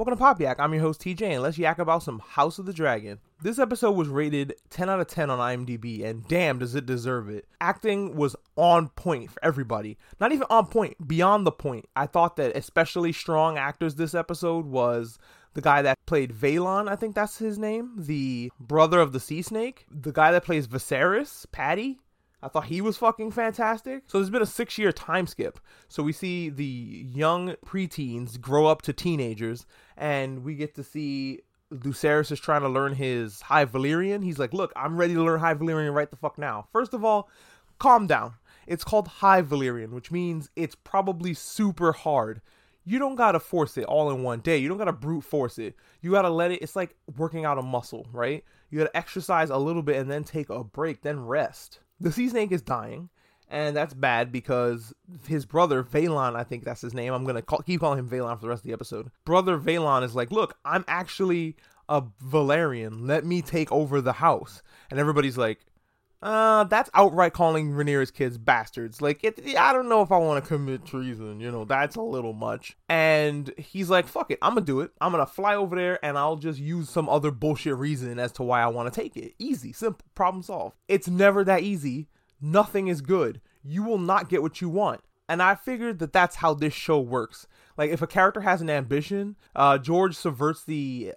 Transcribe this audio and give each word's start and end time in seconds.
Welcome 0.00 0.16
to 0.16 0.18
Pop 0.18 0.40
Yak. 0.40 0.58
I'm 0.58 0.72
your 0.72 0.80
host 0.80 1.02
TJ, 1.02 1.20
and 1.20 1.42
let's 1.42 1.58
yak 1.58 1.78
about 1.78 2.02
some 2.02 2.20
House 2.20 2.58
of 2.58 2.64
the 2.64 2.72
Dragon. 2.72 3.18
This 3.42 3.58
episode 3.58 3.90
was 3.90 4.08
rated 4.08 4.54
10 4.70 4.88
out 4.88 4.98
of 4.98 5.08
10 5.08 5.28
on 5.28 5.38
IMDb, 5.38 6.02
and 6.06 6.26
damn, 6.26 6.58
does 6.58 6.74
it 6.74 6.86
deserve 6.86 7.28
it. 7.28 7.46
Acting 7.60 8.16
was 8.16 8.34
on 8.56 8.88
point 8.88 9.30
for 9.30 9.44
everybody. 9.44 9.98
Not 10.18 10.32
even 10.32 10.46
on 10.48 10.68
point, 10.68 11.06
beyond 11.06 11.46
the 11.46 11.52
point. 11.52 11.86
I 11.94 12.06
thought 12.06 12.36
that 12.36 12.56
especially 12.56 13.12
strong 13.12 13.58
actors 13.58 13.96
this 13.96 14.14
episode 14.14 14.64
was 14.64 15.18
the 15.52 15.60
guy 15.60 15.82
that 15.82 15.98
played 16.06 16.32
Vaylon, 16.32 16.88
I 16.88 16.96
think 16.96 17.14
that's 17.14 17.36
his 17.36 17.58
name, 17.58 17.92
the 17.98 18.50
brother 18.58 19.00
of 19.00 19.12
the 19.12 19.20
Sea 19.20 19.42
Snake, 19.42 19.84
the 19.90 20.12
guy 20.12 20.32
that 20.32 20.46
plays 20.46 20.66
Viserys, 20.66 21.44
Paddy. 21.52 21.98
I 22.42 22.48
thought 22.48 22.66
he 22.66 22.80
was 22.80 22.96
fucking 22.96 23.32
fantastic. 23.32 24.04
So 24.06 24.18
there's 24.18 24.30
been 24.30 24.42
a 24.42 24.46
six 24.46 24.78
year 24.78 24.92
time 24.92 25.26
skip. 25.26 25.60
So 25.88 26.02
we 26.02 26.12
see 26.12 26.48
the 26.48 26.64
young 26.64 27.54
preteens 27.64 28.40
grow 28.40 28.66
up 28.66 28.82
to 28.82 28.92
teenagers, 28.92 29.66
and 29.96 30.42
we 30.42 30.54
get 30.54 30.74
to 30.76 30.82
see 30.84 31.40
Lucerys 31.72 32.32
is 32.32 32.40
trying 32.40 32.62
to 32.62 32.68
learn 32.68 32.94
his 32.94 33.42
High 33.42 33.66
Valyrian. 33.66 34.24
He's 34.24 34.38
like, 34.38 34.54
Look, 34.54 34.72
I'm 34.74 34.96
ready 34.96 35.14
to 35.14 35.22
learn 35.22 35.40
High 35.40 35.54
Valyrian 35.54 35.94
right 35.94 36.10
the 36.10 36.16
fuck 36.16 36.38
now. 36.38 36.66
First 36.72 36.94
of 36.94 37.04
all, 37.04 37.28
calm 37.78 38.06
down. 38.06 38.34
It's 38.66 38.84
called 38.84 39.08
High 39.08 39.42
Valyrian, 39.42 39.90
which 39.90 40.10
means 40.10 40.50
it's 40.56 40.74
probably 40.74 41.34
super 41.34 41.92
hard. 41.92 42.40
You 42.84 42.98
don't 42.98 43.16
gotta 43.16 43.40
force 43.40 43.76
it 43.76 43.84
all 43.84 44.10
in 44.10 44.22
one 44.22 44.40
day. 44.40 44.56
You 44.56 44.68
don't 44.68 44.78
gotta 44.78 44.92
brute 44.92 45.24
force 45.24 45.58
it. 45.58 45.74
You 46.00 46.12
gotta 46.12 46.30
let 46.30 46.50
it. 46.50 46.62
It's 46.62 46.74
like 46.74 46.96
working 47.18 47.44
out 47.44 47.58
a 47.58 47.62
muscle, 47.62 48.06
right? 48.12 48.42
You 48.70 48.78
gotta 48.78 48.96
exercise 48.96 49.50
a 49.50 49.58
little 49.58 49.82
bit 49.82 49.96
and 49.96 50.10
then 50.10 50.24
take 50.24 50.48
a 50.48 50.64
break, 50.64 51.02
then 51.02 51.20
rest 51.20 51.80
the 52.00 52.12
sea 52.12 52.28
snake 52.28 52.52
is 52.52 52.62
dying, 52.62 53.08
and 53.48 53.76
that's 53.76 53.94
bad 53.94 54.32
because 54.32 54.92
his 55.26 55.44
brother 55.44 55.82
Valon, 55.82 56.36
I 56.36 56.44
think 56.44 56.64
that's 56.64 56.80
his 56.80 56.94
name. 56.94 57.12
I'm 57.12 57.24
gonna 57.24 57.42
call, 57.42 57.60
keep 57.60 57.80
calling 57.80 57.98
him 57.98 58.08
Valon 58.08 58.36
for 58.36 58.42
the 58.42 58.48
rest 58.48 58.60
of 58.60 58.66
the 58.68 58.72
episode. 58.72 59.10
Brother 59.24 59.58
Valon 59.58 60.02
is 60.02 60.14
like, 60.14 60.30
look, 60.30 60.56
I'm 60.64 60.84
actually 60.88 61.56
a 61.88 62.02
Velaryon. 62.02 63.06
Let 63.06 63.24
me 63.24 63.42
take 63.42 63.70
over 63.72 64.00
the 64.00 64.14
house, 64.14 64.62
and 64.90 64.98
everybody's 64.98 65.38
like. 65.38 65.66
Uh, 66.22 66.64
that's 66.64 66.90
outright 66.92 67.32
calling 67.32 67.72
Rhaenyra's 67.72 68.10
kids 68.10 68.36
bastards. 68.36 69.00
Like, 69.00 69.24
it, 69.24 69.40
I 69.56 69.72
don't 69.72 69.88
know 69.88 70.02
if 70.02 70.12
I 70.12 70.18
want 70.18 70.42
to 70.44 70.46
commit 70.46 70.84
treason. 70.84 71.40
You 71.40 71.50
know, 71.50 71.64
that's 71.64 71.96
a 71.96 72.02
little 72.02 72.34
much. 72.34 72.76
And 72.90 73.50
he's 73.56 73.88
like, 73.88 74.06
"Fuck 74.06 74.30
it, 74.30 74.38
I'm 74.42 74.54
gonna 74.54 74.66
do 74.66 74.80
it. 74.80 74.90
I'm 75.00 75.12
gonna 75.12 75.24
fly 75.24 75.54
over 75.54 75.76
there, 75.76 76.04
and 76.04 76.18
I'll 76.18 76.36
just 76.36 76.58
use 76.58 76.90
some 76.90 77.08
other 77.08 77.30
bullshit 77.30 77.76
reason 77.76 78.18
as 78.18 78.32
to 78.32 78.42
why 78.42 78.60
I 78.60 78.66
want 78.66 78.92
to 78.92 79.00
take 79.00 79.16
it. 79.16 79.34
Easy, 79.38 79.72
simple, 79.72 80.04
problem 80.14 80.42
solved. 80.42 80.76
It's 80.88 81.08
never 81.08 81.42
that 81.44 81.62
easy. 81.62 82.08
Nothing 82.40 82.88
is 82.88 83.00
good. 83.00 83.40
You 83.62 83.82
will 83.82 83.98
not 83.98 84.28
get 84.28 84.42
what 84.42 84.60
you 84.60 84.68
want. 84.68 85.00
And 85.26 85.42
I 85.42 85.54
figured 85.54 86.00
that 86.00 86.12
that's 86.12 86.36
how 86.36 86.54
this 86.54 86.74
show 86.74 87.00
works. 87.00 87.46
Like, 87.78 87.90
if 87.90 88.02
a 88.02 88.06
character 88.06 88.40
has 88.42 88.60
an 88.60 88.68
ambition, 88.68 89.36
uh, 89.56 89.78
George 89.78 90.16
subverts 90.16 90.64
the 90.64 91.14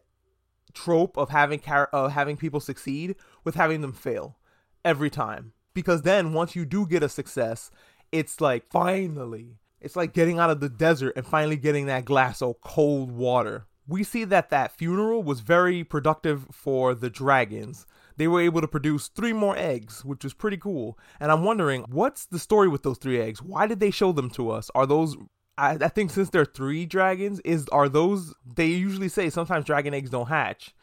trope 0.74 1.18
of 1.18 1.30
having 1.30 1.60
car- 1.60 1.90
uh, 1.92 2.08
having 2.08 2.38
people 2.38 2.60
succeed 2.60 3.16
with 3.44 3.56
having 3.56 3.82
them 3.82 3.92
fail 3.92 4.38
every 4.84 5.10
time. 5.10 5.54
Because 5.74 6.04
then 6.04 6.34
once 6.34 6.56
you 6.56 6.66
do 6.66 6.86
get 6.86 7.04
a 7.04 7.10
success, 7.10 7.72
it's 8.12 8.40
like 8.40 8.70
finally, 8.70 9.58
it's 9.82 9.96
like 9.96 10.14
getting 10.14 10.40
out 10.40 10.50
of 10.50 10.60
the 10.60 10.70
desert 10.70 11.14
and 11.16 11.26
finally 11.26 11.58
getting 11.58 11.88
that 11.88 12.06
glass 12.06 12.42
of 12.42 12.62
cold 12.62 13.12
water. 13.12 13.66
We 13.88 14.04
see 14.04 14.24
that 14.26 14.50
that 14.50 14.72
funeral 14.78 15.24
was 15.24 15.42
very 15.42 15.84
productive 15.84 16.48
for 16.52 16.96
the 16.96 17.10
dragons. 17.10 17.86
They 18.16 18.28
were 18.28 18.42
able 18.42 18.62
to 18.62 18.68
produce 18.68 19.08
three 19.08 19.34
more 19.34 19.58
eggs, 19.58 20.06
which 20.06 20.24
was 20.24 20.34
pretty 20.34 20.58
cool. 20.58 20.98
And 21.20 21.32
I'm 21.32 21.44
wondering, 21.44 21.84
what's 21.90 22.26
the 22.26 22.40
story 22.40 22.68
with 22.68 22.84
those 22.84 22.98
three 22.98 23.20
eggs? 23.20 23.42
Why 23.42 23.68
did 23.68 23.80
they 23.80 23.92
show 23.92 24.12
them 24.12 24.30
to 24.32 24.52
us? 24.52 24.70
Are 24.76 24.86
those 24.86 25.18
I, 25.58 25.78
I 25.82 25.88
think 25.88 26.12
since 26.12 26.30
they're 26.30 26.46
three 26.46 26.86
dragons, 26.86 27.40
is 27.42 27.68
are 27.70 27.90
those 27.90 28.34
they 28.56 28.68
usually 28.68 29.10
say 29.10 29.30
sometimes 29.30 29.66
dragon 29.66 29.94
eggs 29.94 30.10
don't 30.10 30.30
hatch. 30.30 30.74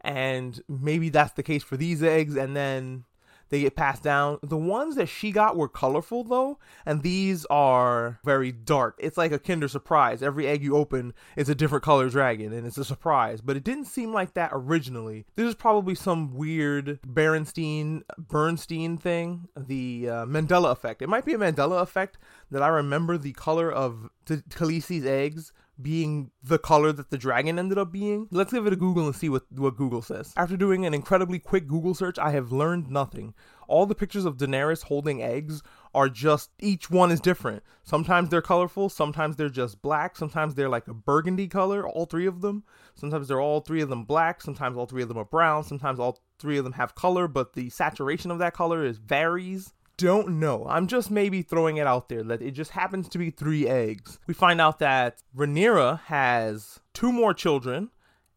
And 0.00 0.60
maybe 0.68 1.08
that's 1.08 1.32
the 1.32 1.42
case 1.42 1.62
for 1.62 1.76
these 1.76 2.02
eggs, 2.02 2.36
and 2.36 2.56
then 2.56 3.04
they 3.48 3.60
get 3.60 3.76
passed 3.76 4.02
down. 4.02 4.38
The 4.42 4.56
ones 4.56 4.96
that 4.96 5.08
she 5.08 5.30
got 5.30 5.56
were 5.56 5.68
colorful 5.68 6.24
though, 6.24 6.58
and 6.84 7.02
these 7.02 7.44
are 7.46 8.18
very 8.24 8.52
dark. 8.52 8.96
It's 8.98 9.16
like 9.16 9.32
a 9.32 9.38
Kinder 9.38 9.68
Surprise. 9.68 10.22
Every 10.22 10.46
egg 10.46 10.62
you 10.62 10.76
open 10.76 11.14
is 11.36 11.48
a 11.48 11.54
different 11.54 11.84
color 11.84 12.08
dragon, 12.08 12.52
and 12.52 12.66
it's 12.66 12.78
a 12.78 12.84
surprise. 12.84 13.40
But 13.40 13.56
it 13.56 13.64
didn't 13.64 13.86
seem 13.86 14.12
like 14.12 14.34
that 14.34 14.50
originally. 14.52 15.26
This 15.36 15.48
is 15.48 15.54
probably 15.54 15.94
some 15.94 16.34
weird 16.34 17.00
Berenstein 17.02 18.02
Bernstein 18.18 18.98
thing, 18.98 19.48
the 19.56 20.08
uh, 20.08 20.26
Mandela 20.26 20.72
effect. 20.72 21.02
It 21.02 21.08
might 21.08 21.24
be 21.24 21.34
a 21.34 21.38
Mandela 21.38 21.82
effect 21.82 22.18
that 22.50 22.62
I 22.62 22.68
remember 22.68 23.18
the 23.18 23.32
color 23.32 23.70
of 23.70 24.10
Khaleesi's 24.26 25.06
eggs 25.06 25.52
being 25.80 26.30
the 26.42 26.58
color 26.58 26.92
that 26.92 27.10
the 27.10 27.18
dragon 27.18 27.58
ended 27.58 27.78
up 27.78 27.92
being. 27.92 28.26
Let's 28.30 28.52
give 28.52 28.66
it 28.66 28.72
a 28.72 28.76
Google 28.76 29.06
and 29.06 29.14
see 29.14 29.28
what, 29.28 29.44
what 29.52 29.76
Google 29.76 30.02
says. 30.02 30.32
After 30.36 30.56
doing 30.56 30.84
an 30.84 30.94
incredibly 30.94 31.38
quick 31.38 31.68
Google 31.68 31.94
search, 31.94 32.18
I 32.18 32.30
have 32.32 32.52
learned 32.52 32.90
nothing. 32.90 33.34
All 33.68 33.86
the 33.86 33.94
pictures 33.94 34.24
of 34.24 34.38
Daenerys 34.38 34.84
holding 34.84 35.22
eggs 35.22 35.62
are 35.94 36.08
just 36.08 36.50
each 36.58 36.90
one 36.90 37.10
is 37.10 37.20
different. 37.20 37.62
Sometimes 37.84 38.28
they're 38.28 38.42
colorful, 38.42 38.88
sometimes 38.88 39.36
they're 39.36 39.48
just 39.48 39.82
black, 39.82 40.16
sometimes 40.16 40.54
they're 40.54 40.68
like 40.68 40.88
a 40.88 40.94
burgundy 40.94 41.48
color, 41.48 41.86
all 41.86 42.06
three 42.06 42.26
of 42.26 42.40
them. 42.40 42.64
Sometimes 42.94 43.28
they're 43.28 43.40
all 43.40 43.60
three 43.60 43.82
of 43.82 43.88
them 43.88 44.04
black, 44.04 44.40
sometimes 44.40 44.76
all 44.76 44.86
three 44.86 45.02
of 45.02 45.08
them 45.08 45.18
are 45.18 45.24
brown, 45.24 45.64
sometimes 45.64 46.00
all 46.00 46.18
three 46.38 46.58
of 46.58 46.64
them 46.64 46.74
have 46.74 46.94
color, 46.94 47.28
but 47.28 47.52
the 47.52 47.70
saturation 47.70 48.30
of 48.30 48.38
that 48.38 48.54
color 48.54 48.84
is 48.84 48.98
varies 48.98 49.74
don't 49.98 50.40
know. 50.40 50.64
I'm 50.66 50.86
just 50.86 51.10
maybe 51.10 51.42
throwing 51.42 51.76
it 51.76 51.86
out 51.86 52.08
there 52.08 52.22
that 52.22 52.40
it 52.40 52.52
just 52.52 52.70
happens 52.70 53.08
to 53.10 53.18
be 53.18 53.30
three 53.30 53.68
eggs. 53.68 54.18
We 54.26 54.32
find 54.32 54.60
out 54.60 54.78
that 54.78 55.22
Rhaenyra 55.36 56.00
has 56.04 56.80
two 56.94 57.12
more 57.12 57.34
children 57.34 57.90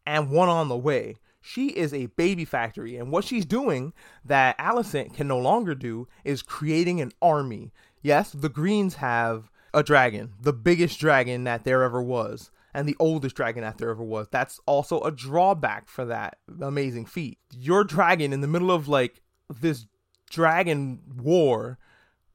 and 0.04 0.30
one 0.30 0.48
on 0.48 0.68
the 0.68 0.76
way. 0.76 1.16
She 1.40 1.68
is 1.68 1.94
a 1.94 2.06
baby 2.06 2.44
factory, 2.44 2.96
and 2.96 3.10
what 3.10 3.24
she's 3.24 3.44
doing 3.44 3.92
that 4.24 4.58
Alicent 4.58 5.14
can 5.14 5.26
no 5.26 5.38
longer 5.38 5.74
do 5.74 6.06
is 6.24 6.42
creating 6.42 7.00
an 7.00 7.12
army. 7.20 7.72
Yes, 8.00 8.30
the 8.30 8.48
Greens 8.48 8.96
have 8.96 9.50
a 9.74 9.82
dragon, 9.82 10.34
the 10.40 10.52
biggest 10.52 11.00
dragon 11.00 11.44
that 11.44 11.64
there 11.64 11.82
ever 11.82 12.02
was, 12.02 12.50
and 12.74 12.88
the 12.88 12.96
oldest 12.98 13.34
dragon 13.34 13.62
that 13.62 13.78
there 13.78 13.90
ever 13.90 14.04
was. 14.04 14.28
That's 14.30 14.60
also 14.66 15.00
a 15.00 15.10
drawback 15.10 15.88
for 15.88 16.04
that 16.04 16.38
amazing 16.60 17.06
feat. 17.06 17.38
Your 17.52 17.82
dragon 17.82 18.32
in 18.32 18.40
the 18.40 18.48
middle 18.48 18.70
of 18.70 18.86
like 18.86 19.20
this 19.48 19.86
dragon 20.32 21.00
war 21.16 21.78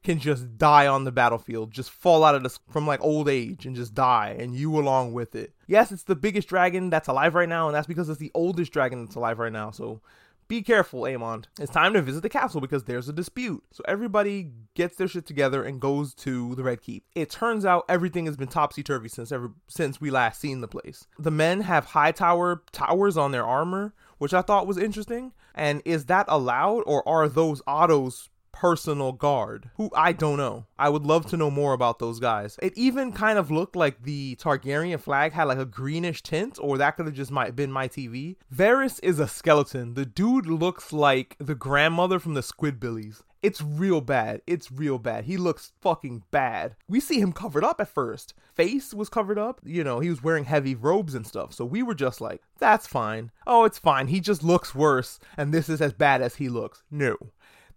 can 0.03 0.19
just 0.19 0.57
die 0.57 0.87
on 0.87 1.03
the 1.03 1.11
battlefield, 1.11 1.71
just 1.71 1.89
fall 1.89 2.23
out 2.23 2.35
of 2.35 2.43
the 2.43 2.57
from 2.69 2.87
like 2.87 3.01
old 3.03 3.27
age 3.27 3.65
and 3.65 3.75
just 3.75 3.93
die, 3.93 4.35
and 4.39 4.55
you 4.55 4.77
along 4.77 5.11
with 5.11 5.35
it. 5.35 5.53
Yes, 5.67 5.91
it's 5.91 6.03
the 6.03 6.15
biggest 6.15 6.47
dragon 6.47 6.89
that's 6.89 7.09
alive 7.09 7.35
right 7.35 7.49
now, 7.49 7.67
and 7.67 7.75
that's 7.75 7.87
because 7.87 8.07
it's 8.07 8.19
the 8.19 8.31
oldest 8.33 8.71
dragon 8.71 9.03
that's 9.03 9.15
alive 9.15 9.39
right 9.39 9.51
now. 9.51 9.71
So 9.71 10.01
be 10.47 10.61
careful, 10.61 11.01
Aemond. 11.01 11.45
It's 11.59 11.71
time 11.71 11.93
to 11.93 12.01
visit 12.01 12.21
the 12.21 12.29
castle 12.29 12.61
because 12.61 12.85
there's 12.85 13.09
a 13.09 13.13
dispute. 13.13 13.63
So 13.73 13.83
everybody 13.85 14.51
gets 14.75 14.95
their 14.95 15.09
shit 15.09 15.25
together 15.25 15.63
and 15.63 15.81
goes 15.81 16.13
to 16.15 16.55
the 16.55 16.63
Red 16.63 16.81
Keep. 16.81 17.03
It 17.15 17.29
turns 17.29 17.65
out 17.65 17.83
everything 17.89 18.27
has 18.27 18.37
been 18.37 18.47
topsy 18.47 18.83
turvy 18.83 19.09
since 19.09 19.33
ever 19.33 19.51
since 19.67 19.99
we 19.99 20.09
last 20.09 20.39
seen 20.39 20.61
the 20.61 20.67
place. 20.67 21.05
The 21.19 21.31
men 21.31 21.61
have 21.61 21.85
Hightower 21.85 22.63
towers 22.71 23.17
on 23.17 23.31
their 23.31 23.45
armor, 23.45 23.93
which 24.19 24.33
I 24.33 24.41
thought 24.41 24.67
was 24.67 24.77
interesting. 24.77 25.33
And 25.57 25.81
is 25.83 26.05
that 26.05 26.25
allowed, 26.29 26.83
or 26.85 27.07
are 27.07 27.27
those 27.27 27.61
Otto's 27.67 28.29
personal 28.59 29.11
guard 29.11 29.69
who 29.75 29.91
I 29.95 30.13
don't 30.13 30.37
know. 30.37 30.65
I 30.79 30.89
would 30.89 31.05
love 31.05 31.27
to 31.27 31.37
know 31.37 31.51
more 31.51 31.73
about 31.73 31.99
those 31.99 32.19
guys. 32.19 32.57
It 32.61 32.75
even 32.75 33.11
kind 33.11 33.37
of 33.37 33.51
looked 33.51 33.75
like 33.75 34.01
the 34.01 34.35
Targaryen 34.37 34.99
flag 34.99 35.33
had 35.33 35.43
like 35.43 35.59
a 35.59 35.65
greenish 35.65 36.23
tint, 36.23 36.57
or 36.59 36.77
that 36.77 36.91
could 36.95 37.05
have 37.05 37.13
just 37.13 37.29
might 37.29 37.55
been 37.55 37.71
my 37.71 37.87
TV. 37.87 38.35
Varys 38.53 38.99
is 39.03 39.19
a 39.19 39.27
skeleton. 39.27 39.93
The 39.93 40.05
dude 40.05 40.47
looks 40.47 40.91
like 40.91 41.35
the 41.39 41.55
grandmother 41.55 42.17
from 42.17 42.33
the 42.33 42.41
Squidbillies. 42.41 43.21
It's 43.47 43.61
real 43.61 44.01
bad. 44.01 44.41
It's 44.45 44.69
real 44.69 44.99
bad. 44.99 45.23
He 45.23 45.37
looks 45.37 45.71
fucking 45.79 46.23
bad. 46.31 46.75
We 46.89 46.99
see 46.99 47.21
him 47.21 47.31
covered 47.31 47.63
up 47.63 47.79
at 47.79 47.87
first. 47.87 48.33
Face 48.53 48.93
was 48.93 49.07
covered 49.07 49.39
up. 49.39 49.61
You 49.63 49.85
know, 49.85 50.01
he 50.01 50.09
was 50.09 50.21
wearing 50.21 50.43
heavy 50.43 50.75
robes 50.75 51.15
and 51.15 51.25
stuff. 51.25 51.53
So 51.53 51.63
we 51.63 51.81
were 51.81 51.95
just 51.95 52.19
like, 52.19 52.41
that's 52.59 52.87
fine. 52.87 53.31
Oh, 53.47 53.63
it's 53.63 53.79
fine. 53.79 54.07
He 54.07 54.19
just 54.19 54.43
looks 54.43 54.75
worse, 54.75 55.17
and 55.37 55.53
this 55.53 55.69
is 55.69 55.79
as 55.81 55.93
bad 55.93 56.21
as 56.21 56.35
he 56.35 56.49
looks. 56.49 56.83
No. 56.91 57.15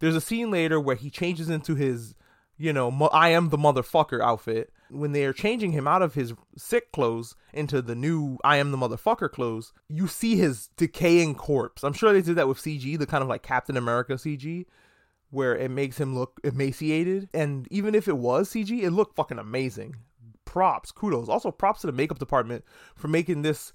There's 0.00 0.17
a 0.17 0.20
scene 0.20 0.50
later 0.50 0.81
where 0.81 0.96
he 0.96 1.08
changes 1.08 1.49
into 1.49 1.76
his, 1.76 2.16
you 2.58 2.73
know, 2.73 2.90
mo- 2.90 3.11
I 3.12 3.28
am 3.28 3.50
the 3.50 3.56
motherfucker 3.56 4.20
outfit. 4.20 4.73
When 4.90 5.12
they're 5.12 5.32
changing 5.32 5.70
him 5.70 5.87
out 5.87 6.02
of 6.02 6.14
his 6.14 6.34
sick 6.56 6.90
clothes 6.90 7.37
into 7.52 7.81
the 7.81 7.94
new 7.94 8.38
I 8.43 8.56
am 8.56 8.73
the 8.73 8.76
motherfucker 8.76 9.31
clothes, 9.31 9.73
you 9.88 10.08
see 10.08 10.34
his 10.34 10.70
decaying 10.76 11.37
corpse. 11.37 11.84
I'm 11.84 11.93
sure 11.93 12.12
they 12.12 12.23
did 12.23 12.34
that 12.34 12.49
with 12.49 12.58
CG, 12.58 12.99
the 12.99 13.06
kind 13.06 13.23
of 13.23 13.28
like 13.28 13.44
Captain 13.44 13.76
America 13.76 14.14
CG, 14.14 14.66
where 15.30 15.56
it 15.56 15.70
makes 15.70 15.98
him 15.98 16.14
look 16.14 16.40
emaciated. 16.44 17.28
And 17.32 17.66
even 17.70 17.94
if 17.94 18.08
it 18.08 18.18
was 18.18 18.50
CG, 18.50 18.82
it 18.82 18.90
looked 18.90 19.16
fucking 19.16 19.38
amazing. 19.38 19.96
Props, 20.44 20.92
kudos. 20.92 21.28
Also, 21.28 21.50
props 21.50 21.82
to 21.82 21.86
the 21.86 21.92
makeup 21.92 22.18
department 22.18 22.64
for 22.94 23.08
making 23.08 23.42
this 23.42 23.72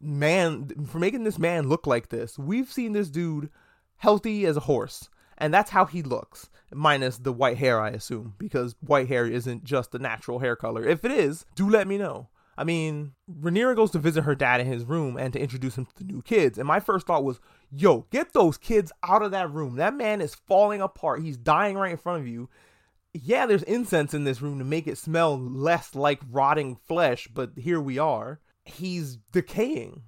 man 0.00 0.68
for 0.86 0.98
making 0.98 1.24
this 1.24 1.38
man 1.38 1.68
look 1.68 1.86
like 1.86 2.08
this. 2.08 2.38
We've 2.38 2.70
seen 2.70 2.92
this 2.92 3.08
dude 3.08 3.48
healthy 3.96 4.44
as 4.44 4.56
a 4.56 4.60
horse 4.60 5.08
and 5.38 5.52
that's 5.52 5.70
how 5.70 5.84
he 5.84 6.02
looks 6.02 6.50
minus 6.72 7.18
the 7.18 7.32
white 7.32 7.58
hair 7.58 7.80
i 7.80 7.90
assume 7.90 8.34
because 8.38 8.74
white 8.80 9.08
hair 9.08 9.26
isn't 9.26 9.64
just 9.64 9.92
the 9.92 9.98
natural 9.98 10.38
hair 10.38 10.56
color 10.56 10.84
if 10.84 11.04
it 11.04 11.10
is 11.10 11.44
do 11.54 11.68
let 11.68 11.86
me 11.86 11.96
know 11.96 12.28
I 12.58 12.64
mean, 12.64 13.12
Rhaenyra 13.30 13.76
goes 13.76 13.90
to 13.90 13.98
visit 13.98 14.22
her 14.22 14.34
dad 14.34 14.60
in 14.60 14.66
his 14.66 14.84
room 14.84 15.16
and 15.16 15.32
to 15.32 15.40
introduce 15.40 15.76
him 15.76 15.84
to 15.86 15.94
the 15.96 16.04
new 16.04 16.22
kids. 16.22 16.58
And 16.58 16.66
my 16.66 16.80
first 16.80 17.06
thought 17.06 17.24
was, 17.24 17.40
yo, 17.70 18.06
get 18.10 18.32
those 18.32 18.56
kids 18.56 18.92
out 19.06 19.22
of 19.22 19.32
that 19.32 19.50
room. 19.50 19.76
That 19.76 19.94
man 19.94 20.20
is 20.20 20.34
falling 20.34 20.80
apart. 20.80 21.22
He's 21.22 21.36
dying 21.36 21.76
right 21.76 21.90
in 21.90 21.98
front 21.98 22.20
of 22.20 22.26
you. 22.26 22.48
Yeah, 23.12 23.46
there's 23.46 23.62
incense 23.62 24.14
in 24.14 24.24
this 24.24 24.42
room 24.42 24.58
to 24.58 24.64
make 24.64 24.86
it 24.86 24.98
smell 24.98 25.38
less 25.38 25.94
like 25.94 26.20
rotting 26.30 26.76
flesh, 26.76 27.28
but 27.32 27.50
here 27.56 27.80
we 27.80 27.98
are. 27.98 28.40
He's 28.64 29.16
decaying. 29.32 30.02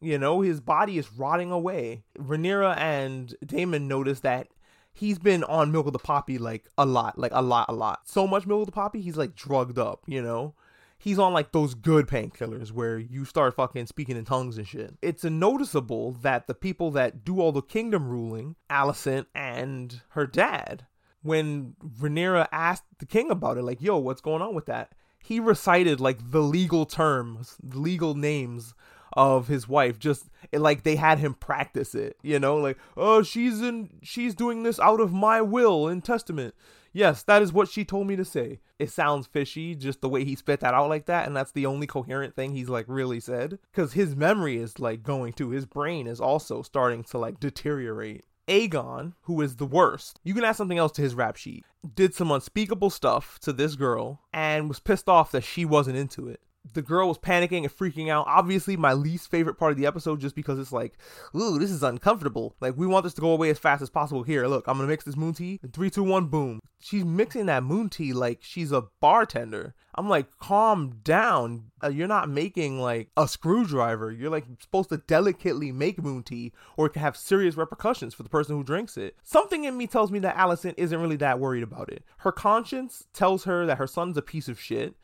You 0.00 0.18
know, 0.18 0.40
his 0.40 0.60
body 0.60 0.96
is 0.96 1.12
rotting 1.12 1.50
away. 1.50 2.04
Rhaenyra 2.18 2.76
and 2.78 3.34
Daemon 3.44 3.88
notice 3.88 4.20
that 4.20 4.48
he's 4.92 5.18
been 5.18 5.44
on 5.44 5.72
Milk 5.72 5.86
of 5.86 5.92
the 5.92 5.98
Poppy 5.98 6.38
like 6.38 6.68
a 6.78 6.86
lot, 6.86 7.18
like 7.18 7.32
a 7.34 7.42
lot, 7.42 7.66
a 7.68 7.74
lot. 7.74 8.00
So 8.08 8.26
much 8.26 8.46
Milk 8.46 8.60
of 8.60 8.66
the 8.66 8.72
Poppy, 8.72 9.02
he's 9.02 9.16
like 9.16 9.34
drugged 9.34 9.78
up, 9.78 10.02
you 10.06 10.22
know? 10.22 10.54
He's 11.02 11.18
on 11.18 11.32
like 11.32 11.52
those 11.52 11.72
good 11.72 12.06
painkillers 12.06 12.72
where 12.72 12.98
you 12.98 13.24
start 13.24 13.56
fucking 13.56 13.86
speaking 13.86 14.18
in 14.18 14.26
tongues 14.26 14.58
and 14.58 14.68
shit. 14.68 14.98
It's 15.00 15.24
noticeable 15.24 16.12
that 16.20 16.46
the 16.46 16.52
people 16.52 16.90
that 16.90 17.24
do 17.24 17.40
all 17.40 17.52
the 17.52 17.62
kingdom 17.62 18.06
ruling, 18.06 18.56
Alicent 18.68 19.24
and 19.34 20.02
her 20.10 20.26
dad, 20.26 20.86
when 21.22 21.74
Rhaenyra 21.82 22.48
asked 22.52 22.84
the 22.98 23.06
king 23.06 23.30
about 23.30 23.56
it, 23.56 23.62
like, 23.62 23.80
yo, 23.80 23.96
what's 23.96 24.20
going 24.20 24.42
on 24.42 24.54
with 24.54 24.66
that? 24.66 24.92
He 25.18 25.40
recited 25.40 26.00
like 26.00 26.32
the 26.32 26.42
legal 26.42 26.84
terms, 26.84 27.56
the 27.62 27.78
legal 27.78 28.14
names 28.14 28.74
of 29.14 29.48
his 29.48 29.66
wife 29.66 29.98
just 29.98 30.26
like 30.52 30.84
they 30.84 30.94
had 30.94 31.18
him 31.18 31.34
practice 31.34 31.96
it 31.96 32.16
you 32.22 32.38
know 32.38 32.56
like 32.56 32.78
oh 32.96 33.22
she's 33.24 33.60
in 33.60 33.90
she's 34.02 34.36
doing 34.36 34.62
this 34.62 34.78
out 34.78 35.00
of 35.00 35.12
my 35.12 35.40
will 35.40 35.88
and 35.88 36.04
testament 36.04 36.54
yes 36.92 37.22
that 37.24 37.42
is 37.42 37.52
what 37.52 37.68
she 37.68 37.84
told 37.84 38.06
me 38.06 38.16
to 38.16 38.24
say. 38.24 38.60
It 38.78 38.90
sounds 38.90 39.26
fishy 39.26 39.74
just 39.74 40.00
the 40.00 40.08
way 40.08 40.24
he 40.24 40.34
spit 40.34 40.60
that 40.60 40.74
out 40.74 40.88
like 40.88 41.06
that 41.06 41.26
and 41.26 41.36
that's 41.36 41.52
the 41.52 41.66
only 41.66 41.86
coherent 41.86 42.34
thing 42.34 42.54
he's 42.54 42.68
like 42.68 42.86
really 42.88 43.20
said. 43.20 43.58
Because 43.70 43.92
his 43.92 44.16
memory 44.16 44.56
is 44.56 44.78
like 44.78 45.02
going 45.02 45.32
to 45.34 45.50
his 45.50 45.66
brain 45.66 46.06
is 46.06 46.20
also 46.20 46.62
starting 46.62 47.04
to 47.04 47.18
like 47.18 47.40
deteriorate. 47.40 48.24
Aegon, 48.48 49.12
who 49.22 49.40
is 49.42 49.56
the 49.56 49.66
worst, 49.66 50.18
you 50.24 50.34
can 50.34 50.44
add 50.44 50.56
something 50.56 50.78
else 50.78 50.90
to 50.92 51.02
his 51.02 51.14
rap 51.14 51.36
sheet, 51.36 51.64
did 51.94 52.14
some 52.14 52.32
unspeakable 52.32 52.90
stuff 52.90 53.38
to 53.40 53.52
this 53.52 53.76
girl 53.76 54.22
and 54.32 54.66
was 54.68 54.80
pissed 54.80 55.08
off 55.08 55.30
that 55.30 55.44
she 55.44 55.64
wasn't 55.64 55.96
into 55.96 56.28
it 56.28 56.40
the 56.72 56.82
girl 56.82 57.08
was 57.08 57.18
panicking 57.18 57.62
and 57.62 57.76
freaking 57.76 58.10
out. 58.10 58.26
Obviously, 58.28 58.76
my 58.76 58.92
least 58.92 59.30
favorite 59.30 59.54
part 59.54 59.72
of 59.72 59.78
the 59.78 59.86
episode, 59.86 60.20
just 60.20 60.34
because 60.34 60.58
it's 60.58 60.72
like, 60.72 60.98
ooh, 61.34 61.58
this 61.58 61.70
is 61.70 61.82
uncomfortable. 61.82 62.54
Like, 62.60 62.76
we 62.76 62.86
want 62.86 63.04
this 63.04 63.14
to 63.14 63.20
go 63.20 63.30
away 63.30 63.50
as 63.50 63.58
fast 63.58 63.82
as 63.82 63.90
possible. 63.90 64.22
Here, 64.22 64.46
look, 64.46 64.66
I'm 64.66 64.76
gonna 64.76 64.88
mix 64.88 65.04
this 65.04 65.16
moon 65.16 65.34
tea. 65.34 65.60
Three, 65.72 65.90
two, 65.90 66.02
one, 66.02 66.26
boom. 66.26 66.60
She's 66.78 67.04
mixing 67.04 67.46
that 67.46 67.62
moon 67.62 67.88
tea 67.88 68.12
like 68.12 68.38
she's 68.42 68.72
a 68.72 68.84
bartender. 69.00 69.74
I'm 69.94 70.08
like, 70.08 70.38
calm 70.38 71.00
down. 71.02 71.70
Uh, 71.82 71.88
you're 71.88 72.08
not 72.08 72.28
making 72.28 72.80
like 72.80 73.10
a 73.16 73.26
screwdriver. 73.26 74.12
You're 74.12 74.30
like 74.30 74.44
supposed 74.60 74.90
to 74.90 74.98
delicately 74.98 75.72
make 75.72 76.02
moon 76.02 76.22
tea, 76.22 76.52
or 76.76 76.86
it 76.86 76.92
can 76.92 77.02
have 77.02 77.16
serious 77.16 77.56
repercussions 77.56 78.14
for 78.14 78.22
the 78.22 78.28
person 78.28 78.56
who 78.56 78.64
drinks 78.64 78.96
it. 78.96 79.16
Something 79.22 79.64
in 79.64 79.76
me 79.76 79.86
tells 79.86 80.10
me 80.10 80.20
that 80.20 80.36
Alicent 80.36 80.74
isn't 80.76 81.00
really 81.00 81.16
that 81.16 81.40
worried 81.40 81.62
about 81.62 81.90
it. 81.90 82.04
Her 82.18 82.32
conscience 82.32 83.06
tells 83.12 83.44
her 83.44 83.66
that 83.66 83.78
her 83.78 83.86
son's 83.86 84.16
a 84.16 84.22
piece 84.22 84.48
of 84.48 84.60
shit 84.60 84.94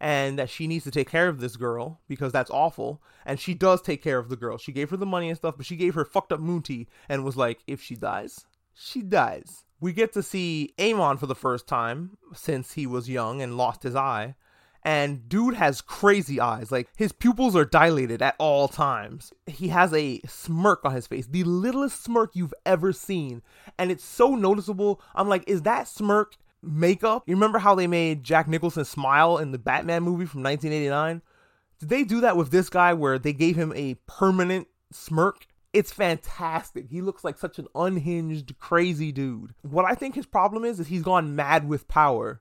and 0.00 0.38
that 0.38 0.50
she 0.50 0.66
needs 0.66 0.84
to 0.84 0.90
take 0.90 1.10
care 1.10 1.28
of 1.28 1.40
this 1.40 1.56
girl 1.56 2.00
because 2.08 2.32
that's 2.32 2.50
awful. 2.50 3.02
And 3.24 3.40
she 3.40 3.54
does 3.54 3.80
take 3.80 4.02
care 4.02 4.18
of 4.18 4.28
the 4.28 4.36
girl. 4.36 4.58
She 4.58 4.72
gave 4.72 4.90
her 4.90 4.96
the 4.96 5.06
money 5.06 5.28
and 5.28 5.36
stuff, 5.36 5.56
but 5.56 5.66
she 5.66 5.76
gave 5.76 5.94
her 5.94 6.04
fucked 6.04 6.32
up 6.32 6.40
moon 6.40 6.62
and 7.08 7.24
was 7.24 7.36
like, 7.36 7.60
if 7.66 7.82
she 7.82 7.94
dies, 7.94 8.44
she 8.74 9.02
dies. 9.02 9.64
We 9.80 9.92
get 9.92 10.12
to 10.14 10.22
see 10.22 10.72
Aemond 10.78 11.18
for 11.18 11.26
the 11.26 11.34
first 11.34 11.66
time 11.66 12.16
since 12.34 12.72
he 12.72 12.86
was 12.86 13.08
young 13.08 13.42
and 13.42 13.56
lost 13.56 13.82
his 13.82 13.94
eye. 13.94 14.34
And 14.82 15.28
dude 15.28 15.54
has 15.54 15.80
crazy 15.80 16.40
eyes. 16.40 16.70
Like 16.70 16.88
his 16.96 17.12
pupils 17.12 17.56
are 17.56 17.64
dilated 17.64 18.20
at 18.20 18.36
all 18.38 18.68
times. 18.68 19.32
He 19.46 19.68
has 19.68 19.92
a 19.94 20.20
smirk 20.26 20.84
on 20.84 20.94
his 20.94 21.06
face, 21.06 21.26
the 21.26 21.44
littlest 21.44 22.02
smirk 22.02 22.32
you've 22.34 22.54
ever 22.66 22.92
seen. 22.92 23.42
And 23.78 23.90
it's 23.90 24.04
so 24.04 24.34
noticeable. 24.34 25.00
I'm 25.14 25.28
like, 25.28 25.44
is 25.46 25.62
that 25.62 25.88
smirk 25.88 26.36
makeup. 26.66 27.24
You 27.26 27.34
remember 27.34 27.58
how 27.58 27.74
they 27.74 27.86
made 27.86 28.24
Jack 28.24 28.48
Nicholson 28.48 28.84
smile 28.84 29.38
in 29.38 29.52
the 29.52 29.58
Batman 29.58 30.02
movie 30.02 30.26
from 30.26 30.42
1989? 30.42 31.22
Did 31.80 31.88
they 31.88 32.04
do 32.04 32.20
that 32.20 32.36
with 32.36 32.50
this 32.50 32.68
guy 32.68 32.92
where 32.92 33.18
they 33.18 33.32
gave 33.32 33.56
him 33.56 33.72
a 33.74 33.94
permanent 34.06 34.68
smirk? 34.90 35.46
It's 35.72 35.92
fantastic. 35.92 36.88
He 36.88 37.00
looks 37.00 37.24
like 37.24 37.36
such 37.36 37.58
an 37.58 37.66
unhinged, 37.74 38.58
crazy 38.58 39.10
dude. 39.10 39.54
What 39.62 39.84
I 39.84 39.94
think 39.94 40.14
his 40.14 40.26
problem 40.26 40.64
is, 40.64 40.78
is 40.78 40.86
he's 40.86 41.02
gone 41.02 41.34
mad 41.34 41.68
with 41.68 41.88
power. 41.88 42.40